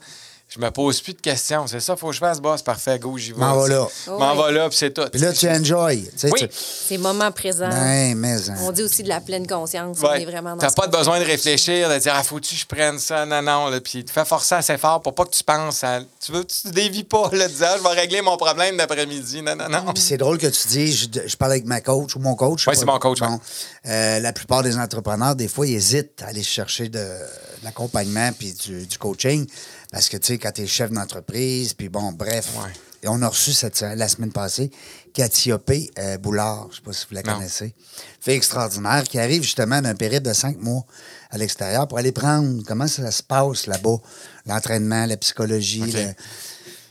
[0.56, 1.66] je me pose plus de questions.
[1.68, 3.40] C'est ça, faut que je fasse, boss, parfait, go, j'y vais.
[3.40, 3.88] M'en va là.
[4.08, 4.38] M'en Ouais.
[4.38, 5.02] va là, puis c'est tout.
[5.12, 6.08] Puis là, tu enjoy.
[6.24, 6.32] Oui.
[6.40, 7.70] tu- C'est moment présent.
[7.70, 8.56] Ben, mais, hein.
[8.62, 9.98] On dit aussi de la pleine conscience.
[10.04, 10.22] On Ouais.
[10.22, 12.66] est vraiment dans T'as pas de besoin de réfléchir, de dire, ah, faut-tu que je
[12.68, 13.26] prenne ça?
[13.26, 13.70] Non, non.
[13.70, 16.02] Là, puis tu fais forcer assez fort pour pas que tu penses à.
[16.24, 19.42] Tu veux, tu dévis pas, là, disant, ah, je vais régler mon problème d'après-midi.
[19.42, 19.94] Non, non, non.
[19.94, 22.66] Puis c'est drôle que tu dis, je, je parle avec ma coach ou mon coach.
[22.66, 22.76] pas.
[22.76, 23.28] c'est mon coach, ouais.
[23.28, 23.40] Bon,
[23.88, 28.32] euh, la plupart des entrepreneurs, des fois, ils hésitent à aller chercher de, de l'accompagnement
[28.38, 29.48] puis du, du coaching.
[29.94, 32.50] Parce que, tu sais, quand tu es chef d'entreprise, puis bon, bref.
[32.58, 32.72] Ouais.
[33.04, 34.72] Et on a reçu cette, la semaine passée
[35.14, 37.34] Cathyopée euh, Boulard, je sais pas si vous la Non.
[37.36, 37.76] connaissez.
[38.22, 40.84] Fille extraordinaire qui arrive justement d'un périple de cinq mois
[41.30, 43.98] à l'extérieur pour aller prendre comment ça se passe là-bas,
[44.46, 46.14] l'entraînement, la psychologie, le- tu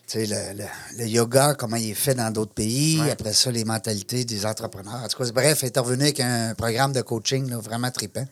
[0.07, 3.01] sais, le, le- le yoga, comment il est fait dans d'autres pays.
[3.11, 5.01] Après ça, les mentalités des entrepreneurs.
[5.03, 8.27] En tout cas, bref, elle est revenue avec un programme de coaching là, vraiment trippant.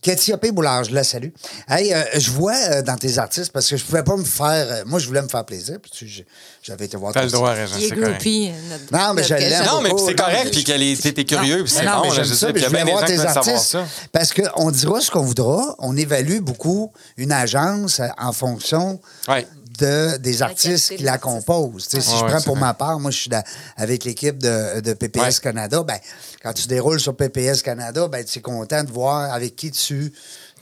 [0.00, 1.30] Cathyopée Boulard, je la salue.
[1.68, 4.66] Hey, euh, je vois euh, dans tes artistes, parce que je pouvais pas me faire...
[4.70, 6.22] euh, moi, je voulais me faire plaisir, puis tu- je-
[6.62, 7.60] j'avais été voir T'as ton le droit, site.
[7.62, 8.10] Régent, Il est c'est correct.
[8.12, 8.50] groupie.
[8.70, 9.64] notre- Non, mais je l'aime.
[9.66, 12.02] Non, mais c'est non, correct, mais- puis qu'elle est- t'es curieux, puis c'est non, bon.
[12.02, 13.12] mais là, j'aime je ça, sais, puis je il y a voulais bien voir des
[13.12, 13.70] tes gens qui veulent savoir artistes.
[13.72, 13.86] ça.
[14.12, 19.46] Parce qu'on dira ce qu'on voudra, on évalue beaucoup une agence euh, en fonction Ouais.
[19.78, 21.88] De, des artistes qui la composent.
[21.88, 22.66] Tu sais, Si Ouais, je prends pour vrai.
[22.66, 23.42] ma part, moi, je suis dans-
[23.76, 25.42] avec l'équipe de, de PPS Ouais.
[25.42, 25.98] Canada, ben,
[26.42, 30.12] quand tu déroules sur PPS Canada, ben, tu es content de voir avec qui tu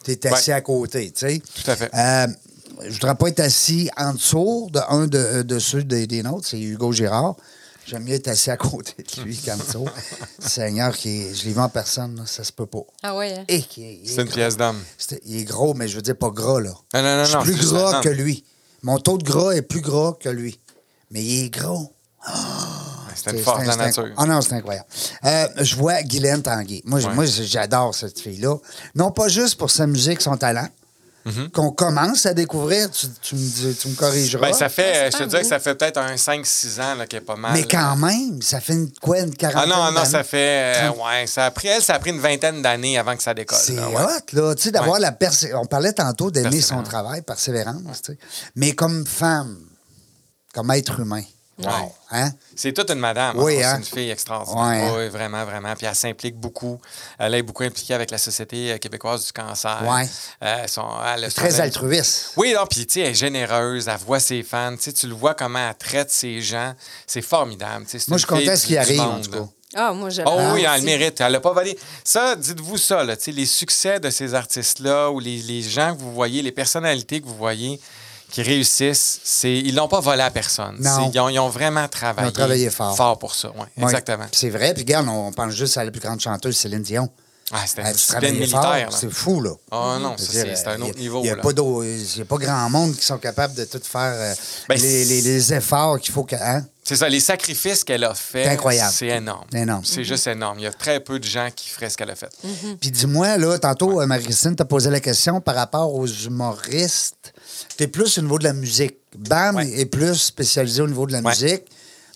[0.06, 0.56] es assis Ouais.
[0.56, 1.10] à côté.
[1.10, 1.42] tu sais.
[1.64, 1.90] Tout à fait.
[1.94, 2.26] Euh,
[2.86, 6.46] je voudrais pas être assis en dessous de un de, de ceux des, des nôtres,
[6.48, 7.36] c'est Hugo Girard.
[7.86, 9.86] J'aime mieux être assis à côté de lui qu'en dessous.
[10.40, 12.80] Seigneur, qui est- je l'ai vu en personne, là, ça se peut pas.
[13.02, 13.32] Ah ouais.
[13.38, 13.44] hein?
[13.48, 14.34] Et qui est- il est C'est une gros.
[14.34, 14.56] pièce.
[14.98, 16.70] C'est- Il est gros, mais je veux dire pas gras, là.
[16.94, 18.00] Non, non, non, je suis non, plus non.
[18.02, 18.44] que lui.
[18.86, 20.60] Mon taux de gras est plus gras que lui.
[21.10, 21.92] Mais il est gros.
[23.16, 24.08] C'était une force de la nature.
[24.16, 24.86] Ah non, c'est incroyable.
[25.24, 26.82] Euh, je vois Guylaine Tanguay.
[26.84, 27.12] Moi, Ouais.
[27.14, 28.54] moi, j'adore cette fille-là.
[28.94, 30.68] Non pas juste pour sa musique, son talent,
[31.26, 31.50] Mm-hmm.
[31.50, 32.88] qu'on commence à découvrir.
[32.90, 34.46] Tu, tu me, dis- tu me corrigeras.
[34.46, 37.06] Ben, ça fait, Ouais, je te dirais que ça fait peut-être un 5-6 ans là,
[37.06, 37.52] qu'elle est pas mal.
[37.52, 40.06] mais quand même, ça fait une, quoi, une Ah quarantaine non, non, d'années?
[40.08, 40.76] ça fait.
[40.84, 43.34] euh, ouais, ça a pris, elle, ça a pris une vingtaine d'années avant que ça
[43.34, 43.58] décolle.
[43.60, 43.96] C'est là, ouais.
[44.02, 44.54] hot, là.
[44.54, 45.00] Tu sais, d'avoir Ouais.
[45.00, 45.52] la persé...
[45.54, 46.88] On parlait tantôt d'aimer son Persévérance.
[46.88, 48.18] travail, persévérance, tu sais.
[48.54, 49.58] Mais comme femme,
[50.54, 51.22] comme être humain.
[51.58, 51.68] Wow.
[51.70, 51.88] Ouais.
[52.10, 52.32] Hein?
[52.54, 53.38] C'est toute une madame.
[53.38, 53.76] Oui, hein.
[53.76, 53.80] hein?
[53.82, 54.62] C'est une fille extraordinaire.
[54.62, 54.92] Ouais, hein?
[54.98, 55.74] Oui, vraiment, vraiment.
[55.74, 56.78] Puis elle s'implique beaucoup.
[57.18, 59.82] Elle est beaucoup impliquée avec la Société euh, québécoise du cancer.
[59.86, 60.06] Ouais.
[60.42, 62.32] Euh, son- elle a Très altruiste.
[62.36, 65.06] Oui, non, puis tu sais, elle est généreuse, elle voit ses fans, tu sais, tu
[65.06, 66.74] le vois comment elle traite ses gens,
[67.06, 67.84] c'est formidable.
[67.86, 69.30] tu sais, c'est Moi, je suis content fille de ce qui arrive, en monde, tout
[69.32, 69.38] là.
[69.38, 69.46] cas.
[69.78, 71.20] Ah, moi, je Oh oui, elle le mérite.
[71.20, 71.76] Elle l'a pas volé.
[72.04, 75.94] Ça, dites-vous ça, là, tu sais, les succès de ces artistes-là ou les, les gens
[75.94, 77.80] que vous voyez, les personnalités que vous voyez
[78.30, 80.76] qui réussissent, c'est ils l'ont pas volé à personne.
[81.12, 82.96] Ils ont, ils ont vraiment travaillé, Ils ont travaillé fort.
[82.96, 83.52] fort pour ça.
[83.76, 84.26] Exactement.
[84.32, 84.74] C'est vrai.
[84.74, 87.08] Puis regarde, on pense juste à la plus grande chanteuse, Céline Dion.
[87.52, 88.88] Ah, c'était Elle une discipline militaire.
[88.90, 89.50] C'est fou, là.
[89.70, 91.20] Ah non, c'est un autre niveau.
[91.20, 94.34] Il n'y a, pas grand monde qui sont capables de tout faire euh,
[94.68, 96.34] Ben, les, les- les efforts qu'il faut que.
[96.34, 96.66] Hein?
[96.82, 98.92] C'est ça, les sacrifices qu'elle a fait, C'est incroyable.
[98.92, 99.44] c'est énorme.
[99.52, 99.84] Énorme.
[99.84, 100.58] C'est juste énorme.
[100.58, 102.30] Il y a très peu de gens qui feraient ce qu'elle a fait.
[102.80, 107.32] Puis dis-moi, là, tantôt, euh, Marie-Christine t'a posé la question par rapport aux humoristes.
[107.76, 108.96] T'es plus au niveau de la musique.
[109.16, 109.68] Bam Ouais.
[109.80, 111.30] est plus spécialisé au niveau de la Ouais.
[111.30, 111.64] musique.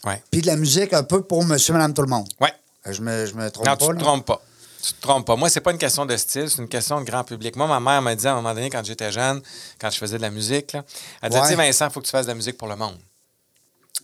[0.05, 0.23] Ouais.
[0.31, 2.29] Puis de la musique un peu pour monsieur, madame, tout le monde.
[2.41, 2.53] Ouais.
[2.87, 3.87] Euh, Je me, je me trompe Non, pas.
[3.87, 4.41] tu te trompes pas.
[4.83, 5.37] Tu te trompes pas.
[5.37, 7.55] Moi, c'est pas une question de style, c'est une question de grand public.
[7.57, 9.43] Moi, ma mère m'a dit à un moment donné, quand j'étais jeune,
[9.81, 10.85] quand je faisais de la musique, là,
[11.23, 11.49] elle disait, Ouais.
[11.49, 12.97] tu sais, Vincent, il faut que tu fasses de la musique pour le monde.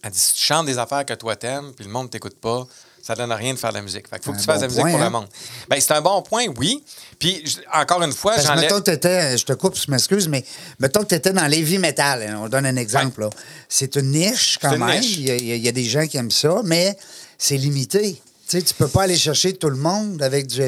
[0.03, 2.67] Elle dit, si tu chantes des affaires que toi t'aimes, puis le monde t'écoute pas,
[3.03, 4.09] ça donne rien de faire de la musique.
[4.09, 5.05] Fait qu'il faut que tu fasses de la musique point, pour hein?
[5.05, 5.29] le monde.
[5.69, 6.85] Ben, c'est un bon point, oui.
[7.19, 8.63] Puis, je- encore une fois, j'enlève...
[8.65, 10.45] mettons que t'étais, je te coupe, je m'excuse, mais
[10.81, 13.29] mettons que tu étais dans l'heavy metal, hein, on donne un exemple.
[13.69, 15.01] C'est une niche quand même.
[15.01, 15.17] niche.
[15.19, 16.97] Il y, a, il y a des gens qui aiment ça, mais
[17.39, 18.21] c'est limité.
[18.49, 20.63] Tu sais, tu peux pas aller chercher tout le monde avec, du,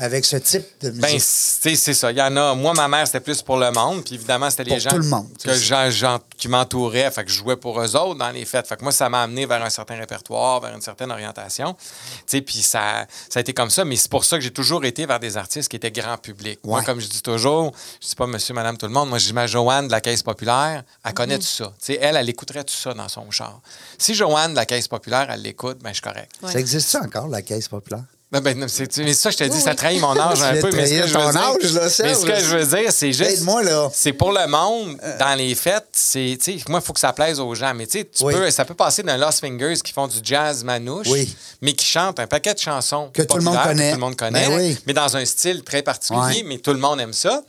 [0.00, 1.02] avec ce type de musique.
[1.02, 2.10] Ben, c'est c'est ça.
[2.10, 2.54] Il y en a.
[2.54, 4.02] Moi, ma mère, c'était plus pour le monde.
[4.04, 5.54] Puis évidemment, c'était les Pour gens tout le monde, que
[5.90, 7.10] j'en- qui m'entouraient.
[7.10, 8.66] Fait que je jouais pour eux autres dans les fêtes.
[8.66, 11.74] Fait que moi, ça m'a amené vers un certain répertoire, vers une certaine orientation.
[11.74, 13.84] Tu sais, puis ça, ça a été comme ça.
[13.84, 16.58] Mais c'est pour ça que j'ai toujours été vers des artistes qui étaient grand public.
[16.64, 19.08] Moi, comme je dis toujours, je dis pas monsieur, madame, tout le monde.
[19.10, 21.66] Moi, je dis ma Joanne de la Caisse populaire, elle connaît tout ça.
[21.78, 23.60] Tu sais, elle, elle écouterait tout ça dans son char.
[23.98, 26.32] Si Joanne de la Caisse populaire, elle l'écoute, ben je suis correct.
[26.46, 28.04] Ça existe ça encore, la caisse populaire?
[28.32, 28.84] Ben, ben, mais ça,
[29.30, 30.70] je te dis, Oui, ça trahit mon âge un peu.
[30.72, 33.12] Mais ce que je ton dire, âge, là, mais ce que je veux dire, c'est
[33.12, 33.28] juste.
[33.38, 33.90] Aide-moi, là.
[33.92, 37.12] C'est pour le monde, dans les fêtes, c'est, tu sais, moi, il faut que ça
[37.12, 37.74] plaise aux gens.
[37.74, 38.32] Mais tu Oui.
[38.32, 41.34] peux, ça peut passer d'un Lost Fingers qui font du jazz manouche, Oui.
[41.60, 43.90] mais qui chantent un paquet de chansons Que tout le monde populaires, connaît.
[43.90, 44.78] tout le monde connaît, Ben oui.
[44.86, 46.42] mais dans un style très particulier, Ouais.
[46.46, 47.42] mais tout le monde aime ça.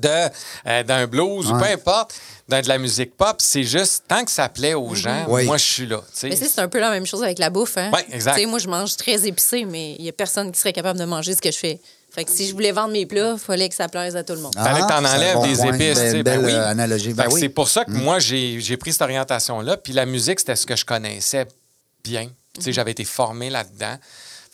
[0.00, 0.28] De
[0.66, 1.60] euh, d'un blues ou Ouais.
[1.60, 2.14] peu importe,
[2.48, 5.44] d'un- de la musique pop, c'est juste tant que ça plaît aux gens, Oui.
[5.46, 5.98] moi je suis là.
[5.98, 6.28] tu sais.
[6.28, 7.76] Mais c'est un peu la même chose avec la bouffe.
[7.78, 7.90] Hein?
[7.92, 8.34] Ouais, exact.
[8.34, 10.98] Tu sais, moi, je mange très épicé, mais il n'y a personne qui serait capable
[10.98, 11.80] de manger ce que je fais.
[12.10, 14.34] Fait que si je voulais vendre mes plats, il fallait que ça plaise à tout
[14.34, 14.52] le monde.
[14.56, 15.72] Ah, Fallait que t'en c'est un enlèves bon des point.
[15.72, 15.98] épices.
[15.98, 16.52] Belle- ben belle, oui.
[16.52, 17.12] euh, analogie.
[17.12, 17.40] Ben oui.
[17.40, 19.76] C'est pour ça que moi, j'ai j'ai pris cette orientation-là.
[19.78, 21.46] Puis la musique, c'était ce que je connaissais
[22.04, 22.28] bien.
[22.54, 23.96] Tu sais, j'avais été formé là-dedans.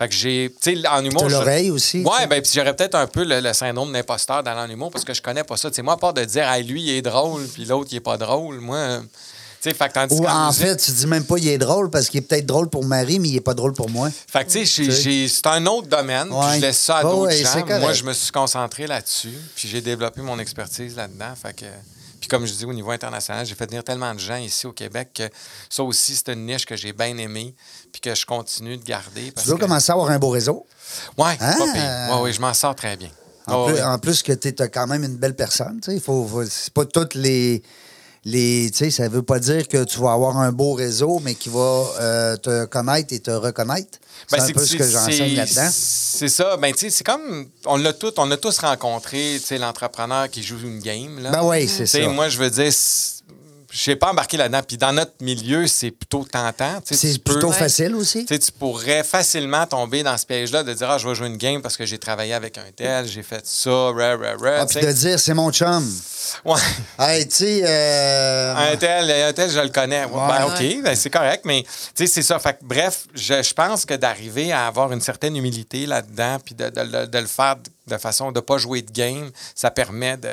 [0.01, 0.51] Fait que j'ai.
[0.63, 1.29] Tu sais, en humour.
[1.29, 2.27] je- l'oreille aussi, Ouais, sais.
[2.27, 5.21] ben, puis j'aurais peut-être un peu le, le syndrome d'imposteur dans l'humour parce que je
[5.21, 5.69] connais pas ça.
[5.69, 7.97] Tu sais, moi, à part de dire, ah, lui, il est drôle, puis l'autre, il
[7.97, 8.77] est pas drôle, moi.
[8.79, 9.01] euh,
[9.63, 11.91] Tu sais, fait que Ou en musique- fait, tu dis même pas il est drôle
[11.91, 14.09] parce qu'il est peut-être drôle pour Marie, mais il est pas drôle pour moi.
[14.11, 16.57] Fait que, tu sais, c'est un autre domaine, puis Ouais.
[16.57, 17.79] je laisse ça à d'autres ouais, gens.
[17.81, 21.35] Moi, je me suis concentré là-dessus, puis j'ai développé mon expertise là-dedans.
[21.43, 21.67] Fait que,
[22.19, 24.73] puis comme je dis, au niveau international, j'ai fait venir tellement de gens ici au
[24.73, 25.29] Québec que
[25.69, 27.55] ça aussi, c'est une niche que j'ai bien aimée,
[27.93, 29.31] puis que je continue de garder.
[29.33, 29.63] Parce Tu veux que...
[29.63, 30.67] commencer à avoir un beau réseau?
[31.17, 32.21] Pas pire.
[32.23, 33.11] Ouais, je m'en sors très bien.
[33.47, 33.83] En, plus, ouais.
[33.83, 35.81] en plus que tu es quand même une belle personne.
[35.83, 37.63] tu sais, Il faut, faut- c'est pas toutes les.
[38.25, 41.35] les tu sais, ça veut pas dire que tu vas avoir un beau réseau, mais
[41.35, 43.99] qui va euh, te connaître et te reconnaître.
[44.29, 45.71] C'est Ben, un peu ce que j'enseigne c'est- là-dedans.
[45.73, 46.57] C'est ça.
[46.59, 47.47] Ben, c'est comme.
[47.67, 51.19] On l'a tout, on a tous rencontré, l'entrepreneur qui joue une game.
[51.21, 51.31] Là.
[51.31, 52.07] Ben oui, c'est ça.
[52.09, 52.71] moi, je veux dire,
[53.71, 54.61] je n'ai pas embarqué là-dedans.
[54.67, 56.81] Puis dans notre milieu, c'est plutôt tentant.
[56.85, 58.25] Tu sais, C'est tu peux- plutôt facile aussi.
[58.27, 61.29] Tu sais, tu pourrais facilement tomber dans ce piège-là de dire Ah, je vais jouer
[61.29, 64.57] une game parce que j'ai travaillé avec un tel, j'ai fait ça, rah, rah, rah.
[64.61, 64.87] Ah, tu puis sais.
[64.87, 65.89] de dire, c'est mon chum.
[66.45, 66.61] Ouais.
[66.99, 67.63] Hey, tu sais.
[67.65, 70.07] euh, Un tel, un tel, je le connais.
[70.07, 70.45] Ben.
[70.47, 72.39] OK, ben, c'est correct, mais tu sais, c'est ça.
[72.39, 76.55] Fait que, bref, je, je pense que d'arriver à avoir une certaine humilité là-dedans, puis
[76.55, 77.57] de, de- de- de le faire
[77.91, 80.33] de façon de ne pas jouer de game, ça permet de,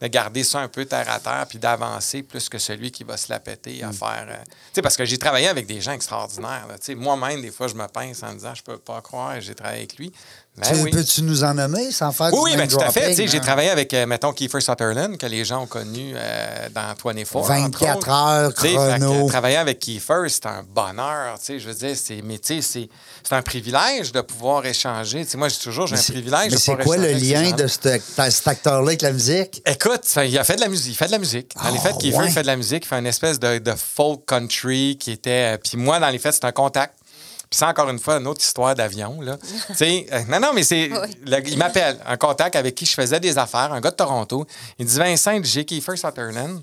[0.00, 3.16] de garder ça un peu terre à terre, puis d'avancer plus que celui qui va
[3.16, 3.88] se la péter Mm.
[3.88, 4.26] à faire.
[4.28, 6.66] euh, tu sais, parce que j'ai travaillé avec des gens extraordinaires.
[6.96, 9.96] Moi-même, des fois, je me pince en disant, je peux pas croire j'ai travaillé avec
[9.96, 10.12] lui.
[10.58, 10.90] Ben tu- oui.
[10.90, 13.12] Peux-tu nous en nommer sans faire Oui, du oui, ben, tout à fait.
[13.14, 13.40] J'ai hein?
[13.40, 17.36] travaillé avec, euh, mettons, Kiefer Sutherland, que les gens ont connu euh, dans 24.
[17.36, 18.08] entre 24 autres.
[18.10, 19.28] heures, que, chrono.
[19.28, 21.36] travailler avec Kiefer, c'est un bonheur.
[21.46, 22.88] Je veux dire, c'est, mais c'est,
[23.30, 25.26] un privilège de pouvoir échanger.
[25.36, 28.00] Moi, j'ai toujours, j'ai un privilège Mais c'est quoi le lien de ce-
[28.30, 29.60] cet acteur-là avec la musique?
[29.66, 30.92] Écoute, il a fait de la musique.
[30.94, 31.52] Il fait de la musique.
[31.62, 32.30] Dans les Ah, faits, Kiefer ouais.
[32.30, 32.84] fait de la musique.
[32.84, 35.54] Il fait une espèce de, de folk country qui était.
[35.54, 36.94] euh, Puis moi, dans les faits, c'est un contact.
[37.48, 39.20] Puis c'est encore une fois une autre histoire d'avion.
[39.20, 39.38] Là.
[39.68, 40.90] Tu sais, euh, non, non, mais c'est.
[40.90, 41.16] Oui.
[41.26, 44.46] le- il m'appelle, un contact avec qui je faisais des affaires, un gars de Toronto.
[44.78, 46.60] Il dit Vincent, j'ai Kiefer Sutherland,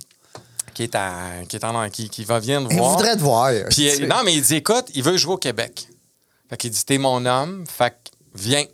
[0.73, 1.13] qui est, à,
[1.47, 2.91] qui, est en, qui, qui va venir nous Il voir.
[2.91, 3.51] voudrait te voir.
[3.69, 5.87] Puis, euh, non, mais il dit écoute, il veut jouer au Québec.
[6.49, 7.95] Fait qu'il dit t'es mon homme, fait que
[8.35, 8.65] viens.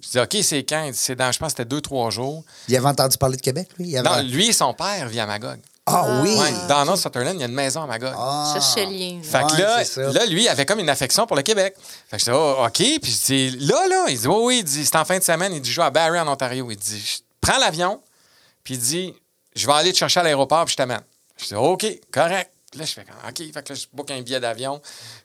[0.00, 0.82] Je dis OK, c'est quand?
[0.86, 2.42] Il dit c'est dans, je pense que c'était deux, trois jours.
[2.66, 3.90] Il avait entendu parler de Québec, lui?
[3.90, 5.60] Il avait- Non, lui et son père vivent à Magog.
[5.86, 6.36] Ah oui!
[6.38, 8.14] Ouais, dans North Sutherland, il y a une maison à Magog.
[8.16, 8.54] Ah.
[8.54, 9.16] Cherchez le lien.
[9.16, 9.22] là.
[9.22, 11.74] Fait que Ouais, là, là, lui, il avait comme une affection pour le Québec.
[12.08, 12.72] Fait que je dis, oh, OK.
[13.02, 15.24] Puis je dis, là, là, il dit, oui, oui, il dit, c'est en fin de
[15.24, 15.52] semaine.
[15.52, 16.70] Il dit, je joue à Barrie, en Ontario.
[16.70, 18.00] Il dit, je prends l'avion,
[18.62, 19.14] puis il dit,
[19.56, 21.02] je vais aller te chercher à l'aéroport, puis je t'amène.
[21.36, 22.50] Je dis, OK, correct.
[22.72, 23.36] Puis là, je fais, comme, OK.
[23.52, 24.80] Fait que là, je book un billet d'avion,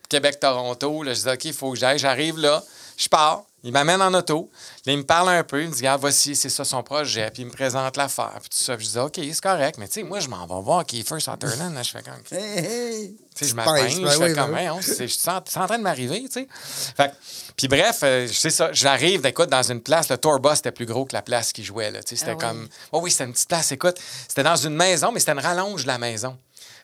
[0.09, 1.03] Québec-Toronto.
[1.03, 1.97] Là, je dis, OK, il faut que j'aille.
[1.99, 2.63] J'arrive là,
[2.97, 3.43] je pars.
[3.63, 4.49] Il m'amène en auto.
[4.85, 5.63] Là, il me parle un peu.
[5.63, 7.29] Il me dit, ah, voici, c'est ça son projet.
[7.31, 8.37] Puis il me présente l'affaire.
[8.39, 8.77] Puis tout ça.
[8.77, 9.77] Puis je dis, OK, c'est correct.
[9.79, 11.73] Mais tu sais, moi, je m'en vais voir Kiefer Sutherland.
[11.73, 13.17] Là, je fais comme, Hey, hey.
[13.35, 14.59] tu sais, je m'appelle, ben je oui, fais ben comme, oui.
[14.61, 16.47] Hey, on- c'est je sens- c'est en train de m'arriver, tu sais.
[16.95, 17.15] Fait que-
[17.57, 20.85] puis bref, euh, c'est ça, j'arrive, écoute, dans une place, le tour bus était plus
[20.85, 22.39] gros que la place qui jouait, là, tu sais, c'était Ah oui.
[22.39, 25.39] comme, oh oui, c'était une petite place, écoute, c'était dans une maison, mais c'était une
[25.39, 26.37] rallonge de la maison.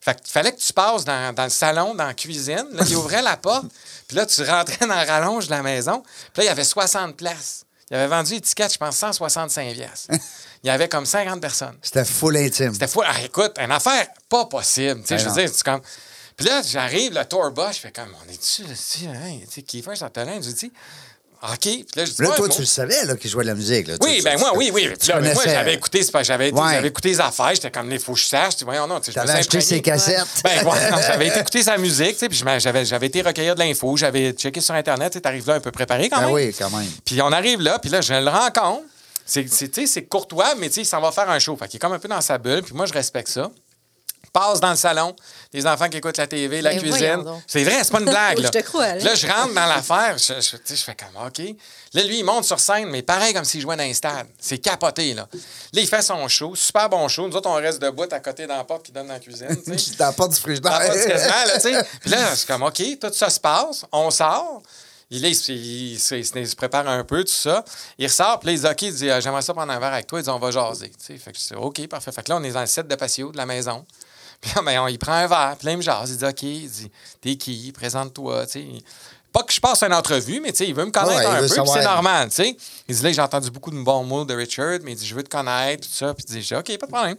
[0.03, 2.95] Fait qu'il fallait que tu passes dans, dans le salon, dans la cuisine, là, il
[2.97, 3.65] ouvrait la porte,
[4.07, 6.01] puis là, tu rentrais dans la rallonge de la maison,
[6.33, 7.65] puis là, il y avait 60 places.
[7.89, 10.11] Il avait vendu étiquette, je pense, 165 piastres.
[10.63, 11.77] Il y avait comme 50 personnes.
[11.81, 12.71] C'était full intime.
[12.71, 13.01] C'était fou.
[13.05, 15.01] Ah, écoute, une affaire pas possible.
[15.01, 15.81] Tu sais, Ben je veux dire, c'est comme.
[16.37, 19.61] Puis là, j'arrive, le tour bus, je fais comme, on est-tu, tu hein, tu sais,
[19.61, 20.71] Kiefer Sutherland, je dis,
[21.51, 21.59] OK.
[21.59, 23.49] Puis là, je dis, Là, ouais, toi, moi- tu le savais là, qu'il jouait de
[23.49, 23.87] la musique.
[23.87, 23.95] Là.
[24.01, 24.83] Oui, Tu- ben tu- moi, tu- oui, oui.
[24.91, 26.87] tu Puis là, moi, j'avais écouté, c'est pas- j'avais, Ouais.
[26.87, 28.53] écouté les affaires, j'étais comme, il faut que je sache.
[28.53, 30.25] Je dis, voyons, non, tu sais, suis acheté ses cassettes.
[30.43, 30.77] Ben, ouais,
[31.07, 34.31] j'avais été écouter sa musique, tu sais, puis j'avais, j'avais été recueillir de l'info, j'avais
[34.31, 36.33] checké sur Internet, tu arrives là un peu préparé quand Ben même.
[36.33, 36.87] oui, quand même.
[37.03, 38.83] Puis on arrive là, puis là, je le rencontre.
[39.25, 41.55] C'est, c'est, tu sais, c'est courtois, mais tu sais, il s'en va faire un show.
[41.57, 43.49] Fait qu'il est comme un peu dans sa bulle, puis moi, je respecte ça.
[44.33, 45.15] Passe dans le salon,
[45.53, 47.23] les enfants qui écoutent la TV, la Ben, cuisine.
[47.45, 48.37] C'est vrai, c'est pas une blague.
[48.39, 48.49] Je là.
[48.49, 49.03] te crois, là.
[49.03, 51.39] Là, je rentre dans l'affaire, je, je, tu sais, je fais comme OK.
[51.93, 54.25] Là, lui, il monte sur scène, mais pareil comme s'il jouait dans un stade.
[54.39, 55.27] C'est capoté, là.
[55.31, 57.27] Là, il fait son show, super bon show.
[57.27, 59.55] Nous autres, on reste debout à côté dans la porte qui donne dans la cuisine.
[59.63, 59.91] tu sais.
[59.97, 60.79] T'as pas du Dans frigidaire.
[60.79, 61.83] la porte, quasiment, là, tu sais.
[62.01, 64.63] Puis là, c'est comme OK, tout ça se passe, on sort.
[65.11, 67.63] Il, là, il, se- il se- il se- il se prépare un peu, tout ça.
[67.99, 69.93] Il ressort, puis là, il dit OK, il dit, euh, J'aimerais ça prendre un verre
[69.93, 70.19] avec toi.
[70.19, 70.89] Il dit On va jaser.
[70.89, 72.11] Tu sais, fait que je dis OK, parfait.
[72.11, 73.85] Fait que là, on est dans le set de patio de la maison.
[74.43, 76.11] Puis là, ben, on, il prend un verre, puis là, il me jase.
[76.11, 76.91] Il dit OK, il dit
[77.21, 77.71] T'es qui?
[77.71, 78.45] Présente-toi.
[78.45, 78.67] Tu sais.
[79.31, 81.39] pas que je passe une entrevue, mais tu sais, il veut me connaître Ouais, un
[81.39, 81.77] peu, savoir.
[81.77, 82.57] c'est normal, tu sais.
[82.89, 85.15] Il dit là, j'ai entendu beaucoup de bons mots de Richard, mais il dit, je
[85.15, 86.13] veux te connaître, tout ça.
[86.13, 87.15] Puis il dit, OK, pas de problème.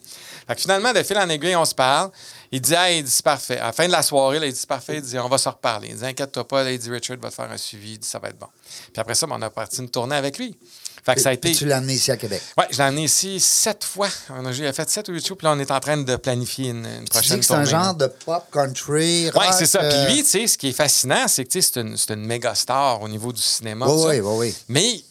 [0.47, 2.11] Fait que finalement, de fil en aiguille, on se parle.
[2.53, 3.59] Il dit, ah, il dit, c'est parfait.
[3.59, 4.97] À la fin de la soirée, là, il dit, c'est parfait.
[4.97, 5.89] Il dit, on va se reparler.
[5.89, 8.07] Il dit, inquiète-toi pas, là, il dit, Richard va te faire un suivi, il dit,
[8.07, 8.49] ça va être bon.
[8.93, 10.57] Puis après ça, ben, on a parti une tournée avec lui.
[11.05, 11.51] Fait que ça a été.
[11.51, 12.41] Puis tu l'as amené ici à Québec?
[12.57, 14.09] Oui, je l'ai amené ici sept fois.
[14.31, 16.17] On a, j'ai fait sept ou huit shows, puis là, on est en train de
[16.17, 19.31] planifier une, une Tu prochaine dis que c'est un tournée, genre de pop country.
[19.35, 19.83] Oui, c'est ça.
[19.83, 21.97] euh, Puis lui, tu sais, ce qui est fascinant, c'est que tu sais, c'est une,
[21.99, 23.87] c'est une méga star au niveau du cinéma.
[23.87, 24.55] Oui, oui, oui, oui.
[24.69, 25.03] Mais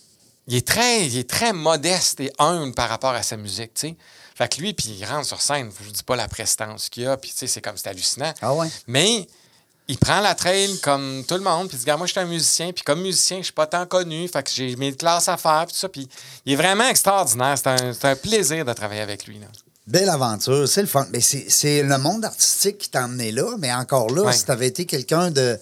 [0.47, 3.89] il est, très, il est très modeste et humble par rapport à sa musique, tu
[3.89, 3.95] sais.
[4.35, 7.05] Fait que lui, puis il rentre sur scène, je vous dis pas la prestance qu'il
[7.07, 8.33] a, puis tu sais, c'est comme c'est hallucinant.
[8.41, 8.67] Ah ouais?
[8.87, 9.27] Mais
[9.87, 12.19] il prend la trail comme tout le monde, puis il dit, Regarde, moi, je suis
[12.21, 15.27] un musicien, puis comme musicien, je suis pas tant connu, fait que j'ai mes classes
[15.27, 15.89] à faire, puis tout ça.
[15.89, 16.07] Puis
[16.45, 17.55] il est vraiment extraordinaire.
[17.57, 19.39] C'est un, c'est un plaisir de travailler avec lui.
[19.39, 19.47] Là.
[19.85, 21.05] Belle aventure, c'est le fun.
[21.11, 24.33] Mais c'est c'est le monde artistique qui t'a emmené là, mais encore là, Ouais.
[24.33, 25.59] si t'avais été quelqu'un de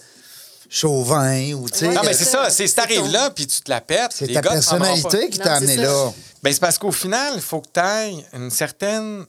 [0.68, 1.88] chauvin ou tu sais.
[1.88, 2.50] Non, que- mais c'est c'est ça.
[2.50, 4.12] C'est si t'arrives ton- là, puis tu te la pètes.
[4.14, 6.12] c'est les ta gars personnalité qui t'a Non, amené là.
[6.42, 9.24] Ben, c'est parce qu'au final, il faut que tu aies une certaine.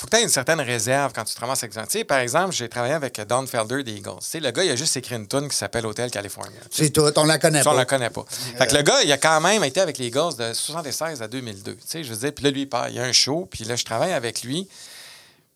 [0.00, 1.86] Faut que tu une certaine réserve quand tu te ramasses avec des gens.
[1.86, 4.18] Tu sais, par exemple, j'ai travaillé avec Don Felder des Eagles.
[4.32, 6.58] Le gars, il a juste écrit une tune qui s'appelle Hotel California.
[6.70, 7.80] C'est tout, on la connaît Ça, on pas.
[7.80, 8.24] le connaît pas.
[8.56, 11.28] Fait que le gars, il a quand même été avec les Eagles de 76 à
[11.28, 11.74] 2002.
[11.74, 13.46] Tu sais, je veux dire, puis là, lui, il part, il y a un show,
[13.50, 14.66] puis là, je travaille avec lui.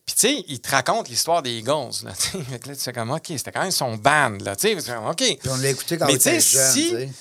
[0.05, 2.03] Puis, tu sais, il te raconte l'histoire des Eagles.
[2.03, 2.43] Là, tu sais.
[2.43, 4.55] Fait que là, tu fais comme, OK, c'était quand même son band, là.
[4.55, 5.15] Tu sais, OK.
[5.15, 6.71] Puis on l'a écouté quand Mais on était tu sais, jeune.
[6.71, 7.13] si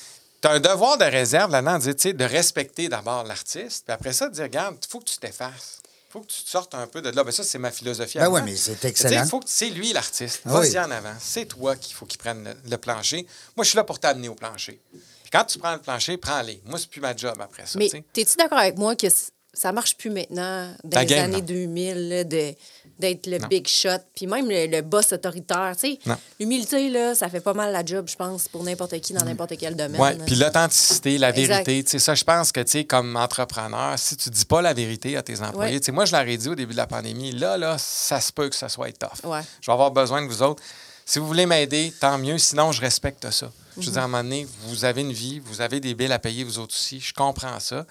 [0.42, 4.34] tu as un devoir de réserve là-dedans, de respecter d'abord l'artiste, puis après ça, de
[4.34, 5.80] dire, regarde, il faut que tu t'effaces.
[6.14, 7.24] Il faut que tu te sortes un peu de là.
[7.24, 8.18] Ben, ça, c'est ma philosophie.
[8.18, 8.40] Ben moi.
[8.42, 9.24] mais c'est excellent.
[9.24, 10.42] il faut que c'est lui l'artiste.
[10.46, 10.78] Ah Vas-y oui.
[10.78, 11.14] en avant.
[11.20, 13.26] C'est toi qu'il faut qu'il prenne le, le plancher.
[13.56, 14.80] Moi, je suis là pour t'amener au plancher.
[14.92, 16.62] Puis quand tu prends le plancher, prends-les.
[16.66, 17.80] Moi, c'est plus ma job après ça.
[17.80, 19.08] Mais t'es-tu d'accord avec moi que
[19.54, 21.44] ça marche plus maintenant, dans les game, années non.
[21.46, 22.54] 2000, là, de-
[22.98, 23.48] d'être le Non.
[23.48, 25.98] big shot, puis même le, le boss autoritaire, tu sais.
[26.06, 26.16] Non.
[26.38, 29.54] L'humilité, là, ça fait pas mal la job, je pense, pour n'importe qui dans n'importe
[29.58, 30.00] quel domaine.
[30.00, 34.30] Oui, puis l'authenticité, la vérité, ça, je pense que, tu sais, comme entrepreneur, si tu
[34.30, 35.80] dis pas la vérité à tes employés, Ouais.
[35.80, 38.20] tu sais, moi, je leur ai dit au début de la pandémie, là, là, ça
[38.20, 39.24] se peut que ça soit tough.
[39.28, 39.40] Ouais.
[39.60, 40.62] Je vais avoir besoin de vous autres.
[41.06, 43.50] Si vous voulez m'aider, tant mieux, sinon, je respecte ça.
[43.76, 46.12] Je veux dire, à un moment donné, vous avez une vie, vous avez des billes
[46.12, 47.84] à payer, vous autres aussi, je comprends ça.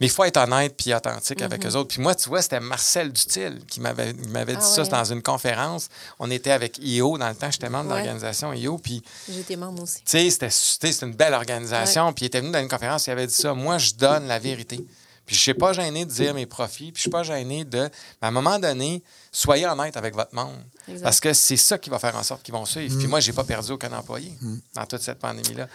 [0.00, 1.88] Mais il faut être honnête puis authentique avec eux autres.
[1.88, 4.20] Puis moi, tu vois, c'était Marcel Dutil qui m'avait dit
[4.56, 4.88] Ah ça ouais.
[4.88, 5.88] dans une conférence.
[6.20, 9.82] On était avec IO dans le temps, j'étais membre de l'organisation IO, puis J'étais membre
[9.82, 9.96] aussi.
[10.04, 12.12] tu sais, c'était une belle organisation.
[12.12, 13.54] Puis il était venu dans une conférence, il avait dit ça.
[13.54, 14.84] Moi, je donne la vérité.
[15.26, 16.86] Puis je ne suis pas gêné de dire mes profits.
[16.90, 17.80] Puis je suis pas gêné de.
[17.80, 17.88] Mais
[18.22, 20.56] à un moment donné, soyez honnête avec votre monde.
[20.88, 21.02] Exact.
[21.04, 22.96] Parce que c'est ça qui va faire en sorte qu'ils vont suivre.
[22.96, 24.32] Puis moi, j'ai pas perdu aucun employé
[24.74, 25.66] dans toute cette pandémie-là.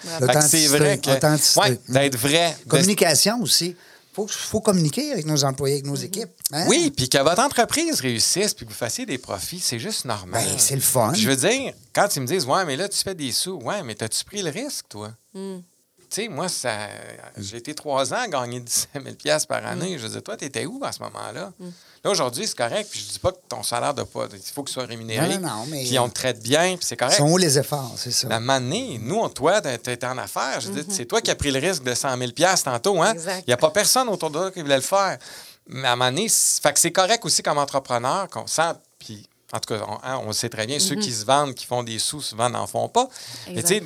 [0.42, 1.60] C'est vrai que.
[1.60, 2.58] Ouais, d'être vrai.
[2.66, 3.76] de- Communication aussi.
[4.14, 6.30] Il faut, faut communiquer avec nos employés, avec nos équipes.
[6.52, 6.66] hein?
[6.68, 10.44] Oui, puis que votre entreprise réussisse puis que vous fassissiez des profits, c'est juste normal.
[10.46, 11.14] Ben, c'est le fun.
[11.16, 13.82] Je veux dire, quand ils me disent, ouais, mais là, tu fais des sous, ouais,
[13.82, 15.12] mais t'as-tu pris le risque, toi?
[15.34, 15.62] Hmm.
[16.12, 16.90] Tu sais, moi, ça,
[17.38, 19.66] j'ai été trois ans à gagner 17 000 piastres par Hmm.
[19.82, 19.98] année.
[19.98, 21.52] Je veux dire, toi, t'étais où à ce moment-là?
[22.04, 24.28] Là, aujourd'hui, c'est correct, puis je dis pas que ton salaire de pas.
[24.34, 25.38] Il faut que tu sois rémunéré.
[25.38, 27.16] Non, non, non, mais- Puis on te traite bien, puis c'est Ils correct.
[27.16, 28.28] sont où les efforts, c'est ça?
[28.28, 30.60] Mais à un moment donné, nous, on, toi, tu étais en affaires.
[30.60, 32.32] Je dis, c'est toi qui as pris le risque de 100 000
[32.64, 33.02] tantôt.
[33.02, 33.12] Hein?
[33.14, 33.48] Il Exact.
[33.48, 35.18] n'y a pas personne autour de toi qui voulait le faire.
[35.68, 38.74] Mais à un moment donné, c'est- fait que c'est correct aussi comme entrepreneur qu'on sent.
[39.00, 41.54] Puis, en tout cas, on, hein, on le sait très bien, ceux qui se vendent,
[41.56, 43.08] qui font des sous, souvent n'en font pas.
[43.48, 43.84] Mais tu sais,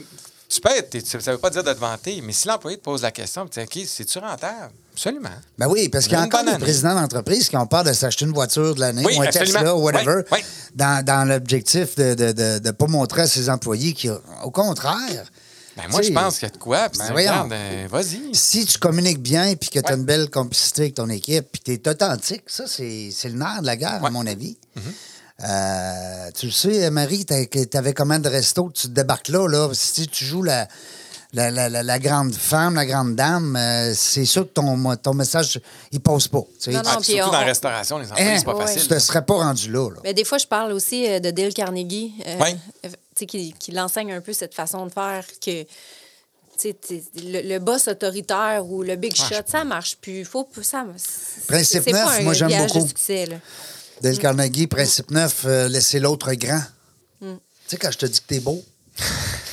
[0.50, 2.84] tu peux être, ça ne veut pas dire de te vanter, mais si l'employé te
[2.84, 4.72] pose la question, tu dis, OK, c'est-tu rentable?
[4.98, 5.30] Absolument.
[5.60, 8.26] Ben oui, parce qu'il y a encore des présidents d'entreprise qui ont peur de s'acheter
[8.26, 9.60] une voiture de l'année Oui, ou un absolument.
[9.60, 10.46] Tesla ou whatever, Oui, oui.
[10.74, 15.26] dans, dans l'objectif de ne de, de, de pas montrer à ses employés qu'au contraire,
[15.76, 16.90] Ben, moi, je pense qu'il y a de quoi.
[16.98, 18.34] Ben regarde, euh, vas-y.
[18.34, 19.98] si tu communiques bien puis que tu as Ouais.
[20.00, 23.68] une belle complicité avec ton équipe puis tu es authentique, ça, c'est le nerf de
[23.68, 24.10] la guerre, à Ouais.
[24.10, 24.58] Mon avis.
[25.48, 29.70] Euh, tu le sais, Marie, tu avais combien de restos, tu te débarques là, là.
[29.74, 30.68] Si tu joues la,
[31.38, 35.14] la, la, la- la grande femme, la grande dame, euh, c'est sûr que ton, ton
[35.14, 35.60] message,
[35.92, 36.42] il passe pas.
[36.60, 36.72] tu sais.
[36.72, 38.36] Non, non, Ah, surtout on- dans la restauration, les employés, Hein?
[38.40, 38.66] c'est pas Ouais.
[38.66, 38.82] facile.
[38.82, 39.90] Tu te serais pas rendu là.
[39.92, 40.00] là.
[40.04, 42.58] Mais des fois, je parle aussi euh, de Dale Carnegie, euh, Ouais.
[42.86, 45.68] euh, tu sais, qui, qui l'enseigne un peu cette façon de faire que tu
[46.58, 50.26] sais, t'es- le, le boss autoritaire ou le big shot, ça marche plus.
[50.26, 50.86] Faut, ça,
[51.48, 52.88] Principe c'est pas neuf, un moi, j'aime de beaucoup.
[52.88, 53.28] succès.
[54.02, 56.62] Dale Carnegie, principe neuf, euh, laisser l'autre grand.
[57.22, 57.34] Mm.
[57.36, 58.64] Tu sais, quand je te dis que t'es beau.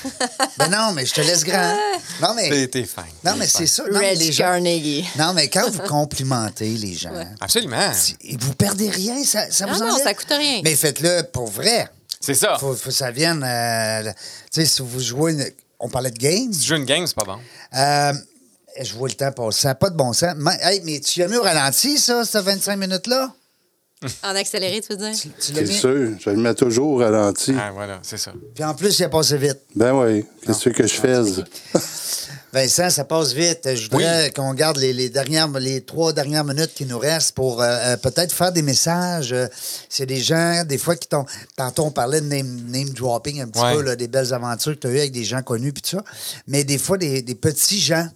[0.58, 1.76] ben non, mais je te laisse grand.
[2.20, 3.04] Non, mais, T'es- T'es fin.
[3.24, 3.84] non, mais c'est ça.
[3.90, 5.04] Non, mais Red les gens- Carnegie.
[5.16, 7.92] non, mais quand vous complimentez les gens, Absolument.
[7.92, 10.04] si- vous perdez rien, ça, ça Non, vous non, enlève.
[10.04, 10.60] ça coûte rien.
[10.64, 11.88] Mais faites-le pour vrai.
[12.20, 12.56] C'est ça.
[12.58, 13.42] Faut, faut que ça vienne.
[13.44, 14.10] euh,
[14.52, 15.32] tu sais, si vous jouez.
[15.32, 15.50] une-
[15.80, 16.52] On parlait de games.
[16.52, 17.38] Si tu joues une game, c'est pas bon.
[17.76, 18.12] Euh,
[18.80, 19.60] je vois le temps passer.
[19.62, 20.32] Ça n'a pas de bon sens.
[20.36, 23.30] Ma- hey, mais tu as mis au ralenti, ça, ces 25 minutes-là?
[24.22, 25.14] En accéléré, tu veux dire?
[25.18, 25.78] Tu, tu l'as C'est mis?
[25.78, 27.54] sûr, je le mets toujours au ralenti.
[27.58, 28.32] Ah, voilà, c'est ça.
[28.54, 29.58] Puis en plus, il a passé vite.
[29.74, 31.20] Ben oui, qu'est-ce que je fais?
[32.52, 33.68] Vincent, ça passe vite.
[33.74, 37.60] Je voudrais qu'on garde les, les dernières, les trois dernières minutes qui nous restent pour
[37.62, 39.32] euh, euh, peut-être faire des messages.
[39.32, 39.46] Euh,
[39.88, 41.24] C'est des gens, des fois, qui t'ont.
[41.56, 43.74] Tantôt, on parlait de name, name dropping un petit Ouais.
[43.74, 45.96] peu, là, des belles aventures que tu as eues avec des gens connus, puis tout
[45.96, 46.04] ça.
[46.46, 48.06] Mais des fois, des, des petits gens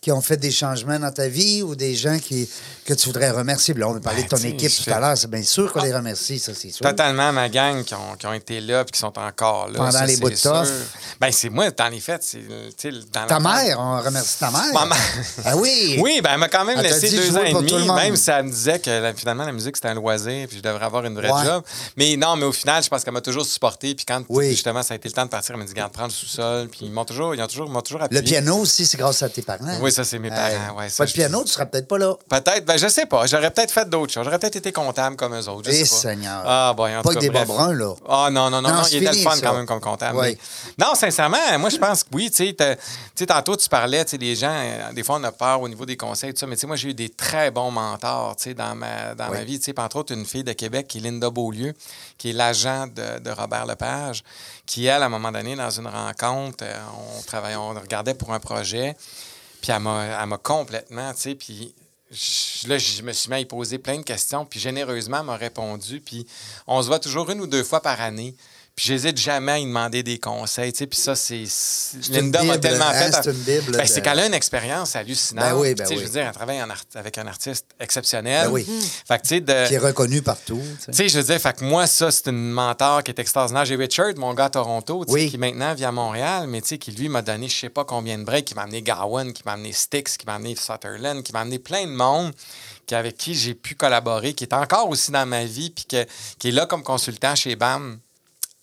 [0.00, 2.48] qui ont fait des changements dans ta vie ou des gens qui,
[2.86, 3.74] que tu voudrais remercier?
[3.74, 5.16] Là, on a parlé Ben, de ton tu sais, équipe tout à l'heure.
[5.18, 6.86] C'est bien sûr qu'on les remercie, ça, c'est sûr.
[6.86, 9.74] Totalement ma gang qui ont, qui ont été là puis qui sont encore là.
[9.76, 10.36] Pendant ça, les bouts de.
[11.20, 12.24] Ben, c'est moi, dans les fêtes,
[13.12, 14.72] dans Ta la- mère, on remercie ta mère.
[14.72, 14.96] Ma mère.
[15.44, 15.98] Ah oui.
[16.00, 18.44] Oui, ben elle m'a quand même Elle laissé deux ans et demi, même si elle
[18.44, 21.30] me disait que finalement la musique c'était un loisir puis je devrais avoir une vraie
[21.30, 21.44] Ouais.
[21.44, 21.62] job.
[21.96, 23.94] Mais non, mais au final, je pense qu'elle m'a toujours supporté.
[23.94, 24.50] Puis quand Oui.
[24.50, 26.68] justement ça a été le temps de partir, elle m'a dit garde, prends le sous-sol.
[26.68, 28.20] Puis ils m'ont toujours, ils ont toujours, ils m'ont toujours appuyé.
[28.20, 29.78] Le piano aussi, c'est grâce à tes parents.
[29.80, 32.14] Oui, ça, c'est mes parents, ouais, ça, pas de piano, tu seras peut-être pas là.
[32.28, 33.26] Peut-être, ben je sais pas.
[33.26, 34.24] J'aurais peut-être fait d'autres choses.
[34.24, 35.70] J'aurais peut-être été comptable comme eux autres.
[35.70, 36.00] Je Eh, sais pas.
[36.10, 36.42] Seigneur.
[36.46, 37.46] Ah, bon, en Pas tout que cas, des bref.
[37.46, 37.94] bruns, là.
[38.08, 39.40] Ah, non, non, non, Non, il était le fun ça.
[39.46, 40.18] quand même comme comptable.
[40.20, 40.38] Mais-
[40.78, 42.54] Non, sincèrement, moi, je pense que oui, tu
[43.16, 45.68] sais, tantôt, tu parlais, tu sais, des gens, euh, des fois, on a peur au
[45.68, 48.36] niveau des conseils, tout ça, mais tu sais, moi, j'ai eu des très bons mentors,
[48.36, 50.86] tu sais, dans ma, dans ma vie, tu sais, entre autres, une fille de Québec
[50.88, 51.74] qui est Linda Beaulieu,
[52.18, 54.22] qui est l'agent de, de Robert Lepage,
[54.66, 56.74] qui, elle, à un moment donné, dans une rencontre, euh,
[57.18, 58.96] on travaillait, on regardait pour un projet,
[59.60, 61.74] puis elle m'a complètement, tu sais, puis
[62.10, 65.26] je- là, je me suis mis à y poser plein de questions, puis généreusement, elle
[65.26, 66.00] m'a répondu.
[66.00, 66.26] Puis
[66.66, 68.34] on se voit toujours une ou deux fois par année.
[68.76, 70.86] Puis j'hésite jamais à y demander des conseils, tu sais.
[70.86, 71.44] Puis ça, c'est...
[72.10, 73.22] Linda m'a tellement hein, fait...
[73.22, 75.44] c'est Ben, de- qu'elle a une expérience hallucinante.
[75.44, 76.00] Ben oui, ben tu sais, oui.
[76.00, 78.46] Je veux dire, elle travaille en art- avec un artiste exceptionnel.
[78.46, 78.66] Ben oui.
[79.06, 79.68] Fait que, tu sais, de...
[79.68, 80.62] Qui est reconnu partout.
[80.86, 81.08] tu sais.
[81.10, 83.64] Je veux dire, fait que moi, ça, c'est une mentor qui est extraordinaire.
[83.66, 86.68] J'ai Richard, mon gars à Toronto, tu sais, qui maintenant vit à Montréal, mais tu
[86.68, 89.32] sais, qui lui m'a donné je sais pas combien de breaks, qui m'a amené Gowan,
[89.34, 92.32] qui m'a amené Styx, qui m'a amené Sutherland, qui m'a amené plein de monde
[92.86, 96.06] qui, avec qui j'ai pu collaborer, qui est encore aussi dans ma vie, puis que-
[96.38, 97.98] qui est là comme consultant chez BAM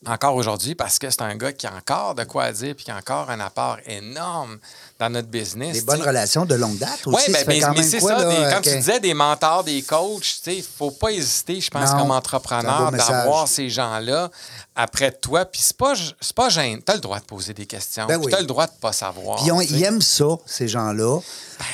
[0.06, 2.92] encore aujourd'hui parce que c'est un gars qui a encore de quoi dire puis qui
[2.92, 4.60] a encore un apport énorme
[5.00, 5.74] dans notre business.
[5.74, 7.26] Des bonnes relations de longue date aussi.
[7.28, 8.18] Oui, ben, mais c'est ça.
[8.18, 11.62] là, des- quand euh, tu disais des mentors, des coachs, il ne faut pas hésiter,
[11.62, 14.30] je pense, Non, comme entrepreneur, d'avoir ces gens-là
[14.76, 15.46] après toi.
[15.46, 15.94] Puis c'est pas,
[16.36, 16.80] pas gênant.
[16.86, 18.06] Tu as le droit de poser des questions.
[18.08, 18.28] Ben oui.
[18.32, 19.42] tu as le droit de pas savoir.
[19.42, 21.20] Puis on- ils aiment ça, ces gens-là.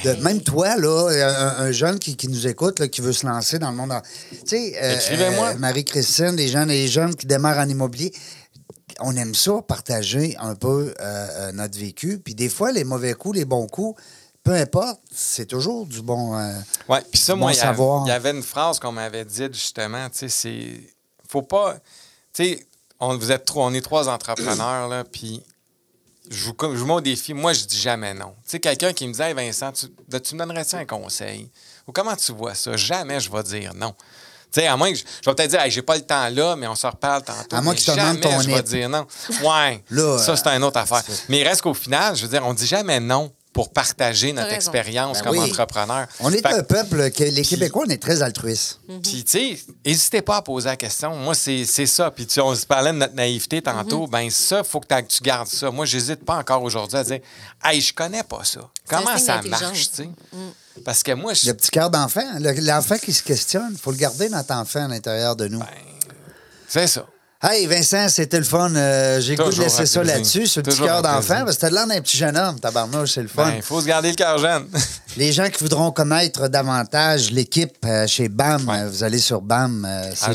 [0.03, 3.25] Ben même toi, là, un, un jeune qui, qui nous écoute, là, qui veut se
[3.25, 3.91] lancer dans le monde.
[3.91, 4.01] en-
[4.31, 8.13] Tu sais, euh, euh, Marie-Christine, les jeunes, les jeunes qui démarrent en immobilier,
[9.03, 12.19] on aime ça, partager un peu euh, euh, notre vécu.
[12.19, 14.01] Puis des fois, les mauvais coups, les bons coups,
[14.43, 16.37] peu importe, c'est toujours du bon.
[16.37, 16.51] euh,
[16.89, 18.05] Oui, puis ça, moi, il y, a- savoir.
[18.05, 20.81] il y avait une phrase qu'on m'avait dite justement, tu sais, c'est.
[21.29, 21.75] Faut pas.
[22.33, 22.67] Tu sais,
[22.99, 25.43] on, vous êtes trois, on est trois entrepreneurs, là, puis
[26.29, 27.33] je vous, je vous mets au défi.
[27.33, 28.33] Moi, je dis jamais non.
[28.43, 29.87] Tu sais, quelqu'un qui me dit, hey, Vincent, tu,
[30.19, 31.49] tu me donnerais-tu un conseil?
[31.87, 32.75] Ou comment tu vois ça?
[32.77, 33.93] Jamais je vais dire non.
[34.53, 36.29] Tu sais, à moins que je, je vais peut-être dire, hey, j'ai pas le temps
[36.29, 37.55] là, mais on se reparle tantôt.
[37.55, 39.05] À moins que je te demande ton je vais dire non.
[39.43, 39.83] Ouais.
[39.89, 41.01] Là, ça, c'est une autre affaire.
[41.05, 44.33] c'est- Mais il reste qu'au final, je veux dire, on dit jamais non pour partager
[44.33, 45.49] notre expérience Ben comme oui.
[45.49, 46.07] entrepreneur.
[46.19, 48.79] On est Fait un peuple que les Québécois, on est très altruistes.
[49.03, 51.15] puis, tu sais, n'hésitez pas à poser la question.
[51.15, 52.09] Moi, c'est c'est ça.
[52.11, 54.07] Puis, tu sais, on se parlait de notre naïveté tantôt.
[54.07, 55.69] Ben ça, il faut que tu gardes ça.
[55.69, 57.19] Moi, j'hésite pas encore aujourd'hui à dire
[57.63, 58.61] Hey, je connais pas ça.
[58.89, 60.09] Comment ça marche, tu sais?
[60.83, 61.47] Parce que moi, je.
[61.47, 64.85] Le petit cœur d'enfant, le- l'enfant qui se questionne, il faut le garder, notre enfant,
[64.85, 65.59] à l'intérieur de nous.
[65.59, 65.67] Ben,
[66.67, 67.05] C'est ça.
[67.45, 68.73] Hey Vincent, c'était le fun.
[68.73, 71.85] Euh, J'ai goût de laisser ça là-dessus, le petit cœur d'enfant, parce que t'as l'air
[71.87, 73.43] d'un petit jeune homme, tabarnouche, c'est le fun.
[73.47, 74.65] Ben, il faut se garder le cœur jeune.
[75.17, 78.87] Les gens qui voudront connaître davantage l'équipe euh, chez BAM, Ouais.
[78.87, 80.29] vous allez sur BAM, euh, c'est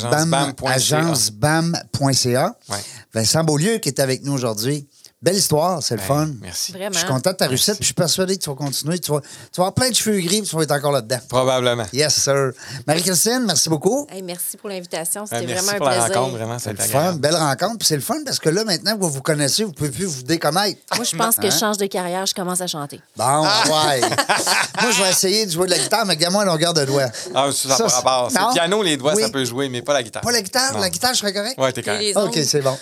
[0.67, 2.55] Agencebam.ca.
[2.69, 2.77] Ouais.
[3.15, 4.87] Vincent Beaulieu qui est avec nous aujourd'hui.
[5.21, 6.29] Belle histoire, c'est le Ben, fun.
[6.41, 6.71] merci.
[6.71, 6.91] Vraiment.
[6.93, 9.01] Je suis content de ta réussite, puis je suis persuadé que tu vas continuer.
[9.01, 11.19] Tu vas, tu vas avoir plein de cheveux gris, puis tu vas être encore là-dedans.
[11.29, 11.87] Probablement.
[11.93, 12.53] Yes, sir.
[12.87, 14.07] Marie-Christine, merci beaucoup.
[14.13, 15.23] Hey, merci pour l'invitation.
[15.23, 16.21] Ben, C'était merci vraiment pour un la plaisir.
[16.21, 16.59] rencontre, vraiment.
[16.61, 17.79] C'est le C'était fun, belle rencontre.
[17.79, 19.91] Puis c'est le fun parce que là, maintenant que vous vous connaissez, vous ne pouvez
[19.91, 20.79] plus vous déconnaître.
[20.95, 21.51] Moi, je pense que Hein?
[21.51, 23.01] je change de carrière, je commence à chanter.
[23.17, 24.01] Bon, ouais.
[24.81, 27.07] Moi, je vais essayer de jouer de la guitare, mais gamin à longueur de doigt.
[27.35, 28.31] Ah, ça, ça, Ça, rapport.
[28.31, 29.23] C'est piano, les doigts, Oui.
[29.25, 30.23] ça peut jouer, mais pas la guitare.
[30.23, 30.75] Pas la guitare?
[30.75, 30.79] Non.
[30.79, 31.59] La guitare, je serais correct?
[31.59, 32.17] Ouais, t'es correct.
[32.17, 32.79] OK, c'est bon.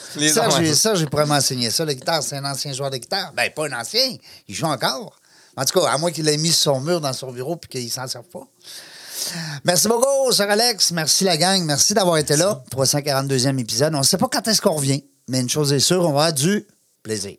[0.74, 1.86] Serge, il pourrait m'enseigner ça.
[1.86, 3.32] La guitare, c'est un ancien joueur de guitare.
[3.34, 4.16] Ben, pas un ancien.
[4.48, 5.18] Il joue encore.
[5.56, 7.68] En tout cas, à moins qu'il l'ait mis sur son mur dans son bureau puis
[7.68, 8.46] qu'il s'en serve pas.
[9.64, 10.90] Merci beaucoup, Sir Alex.
[10.92, 11.62] Merci, la gang.
[11.64, 12.62] Merci d'avoir été là.
[12.70, 13.94] 342e épisode.
[13.94, 16.26] On ne sait pas quand est-ce qu'on revient, mais une chose est sûre, on va
[16.26, 16.66] avoir du
[17.02, 17.36] plaisir.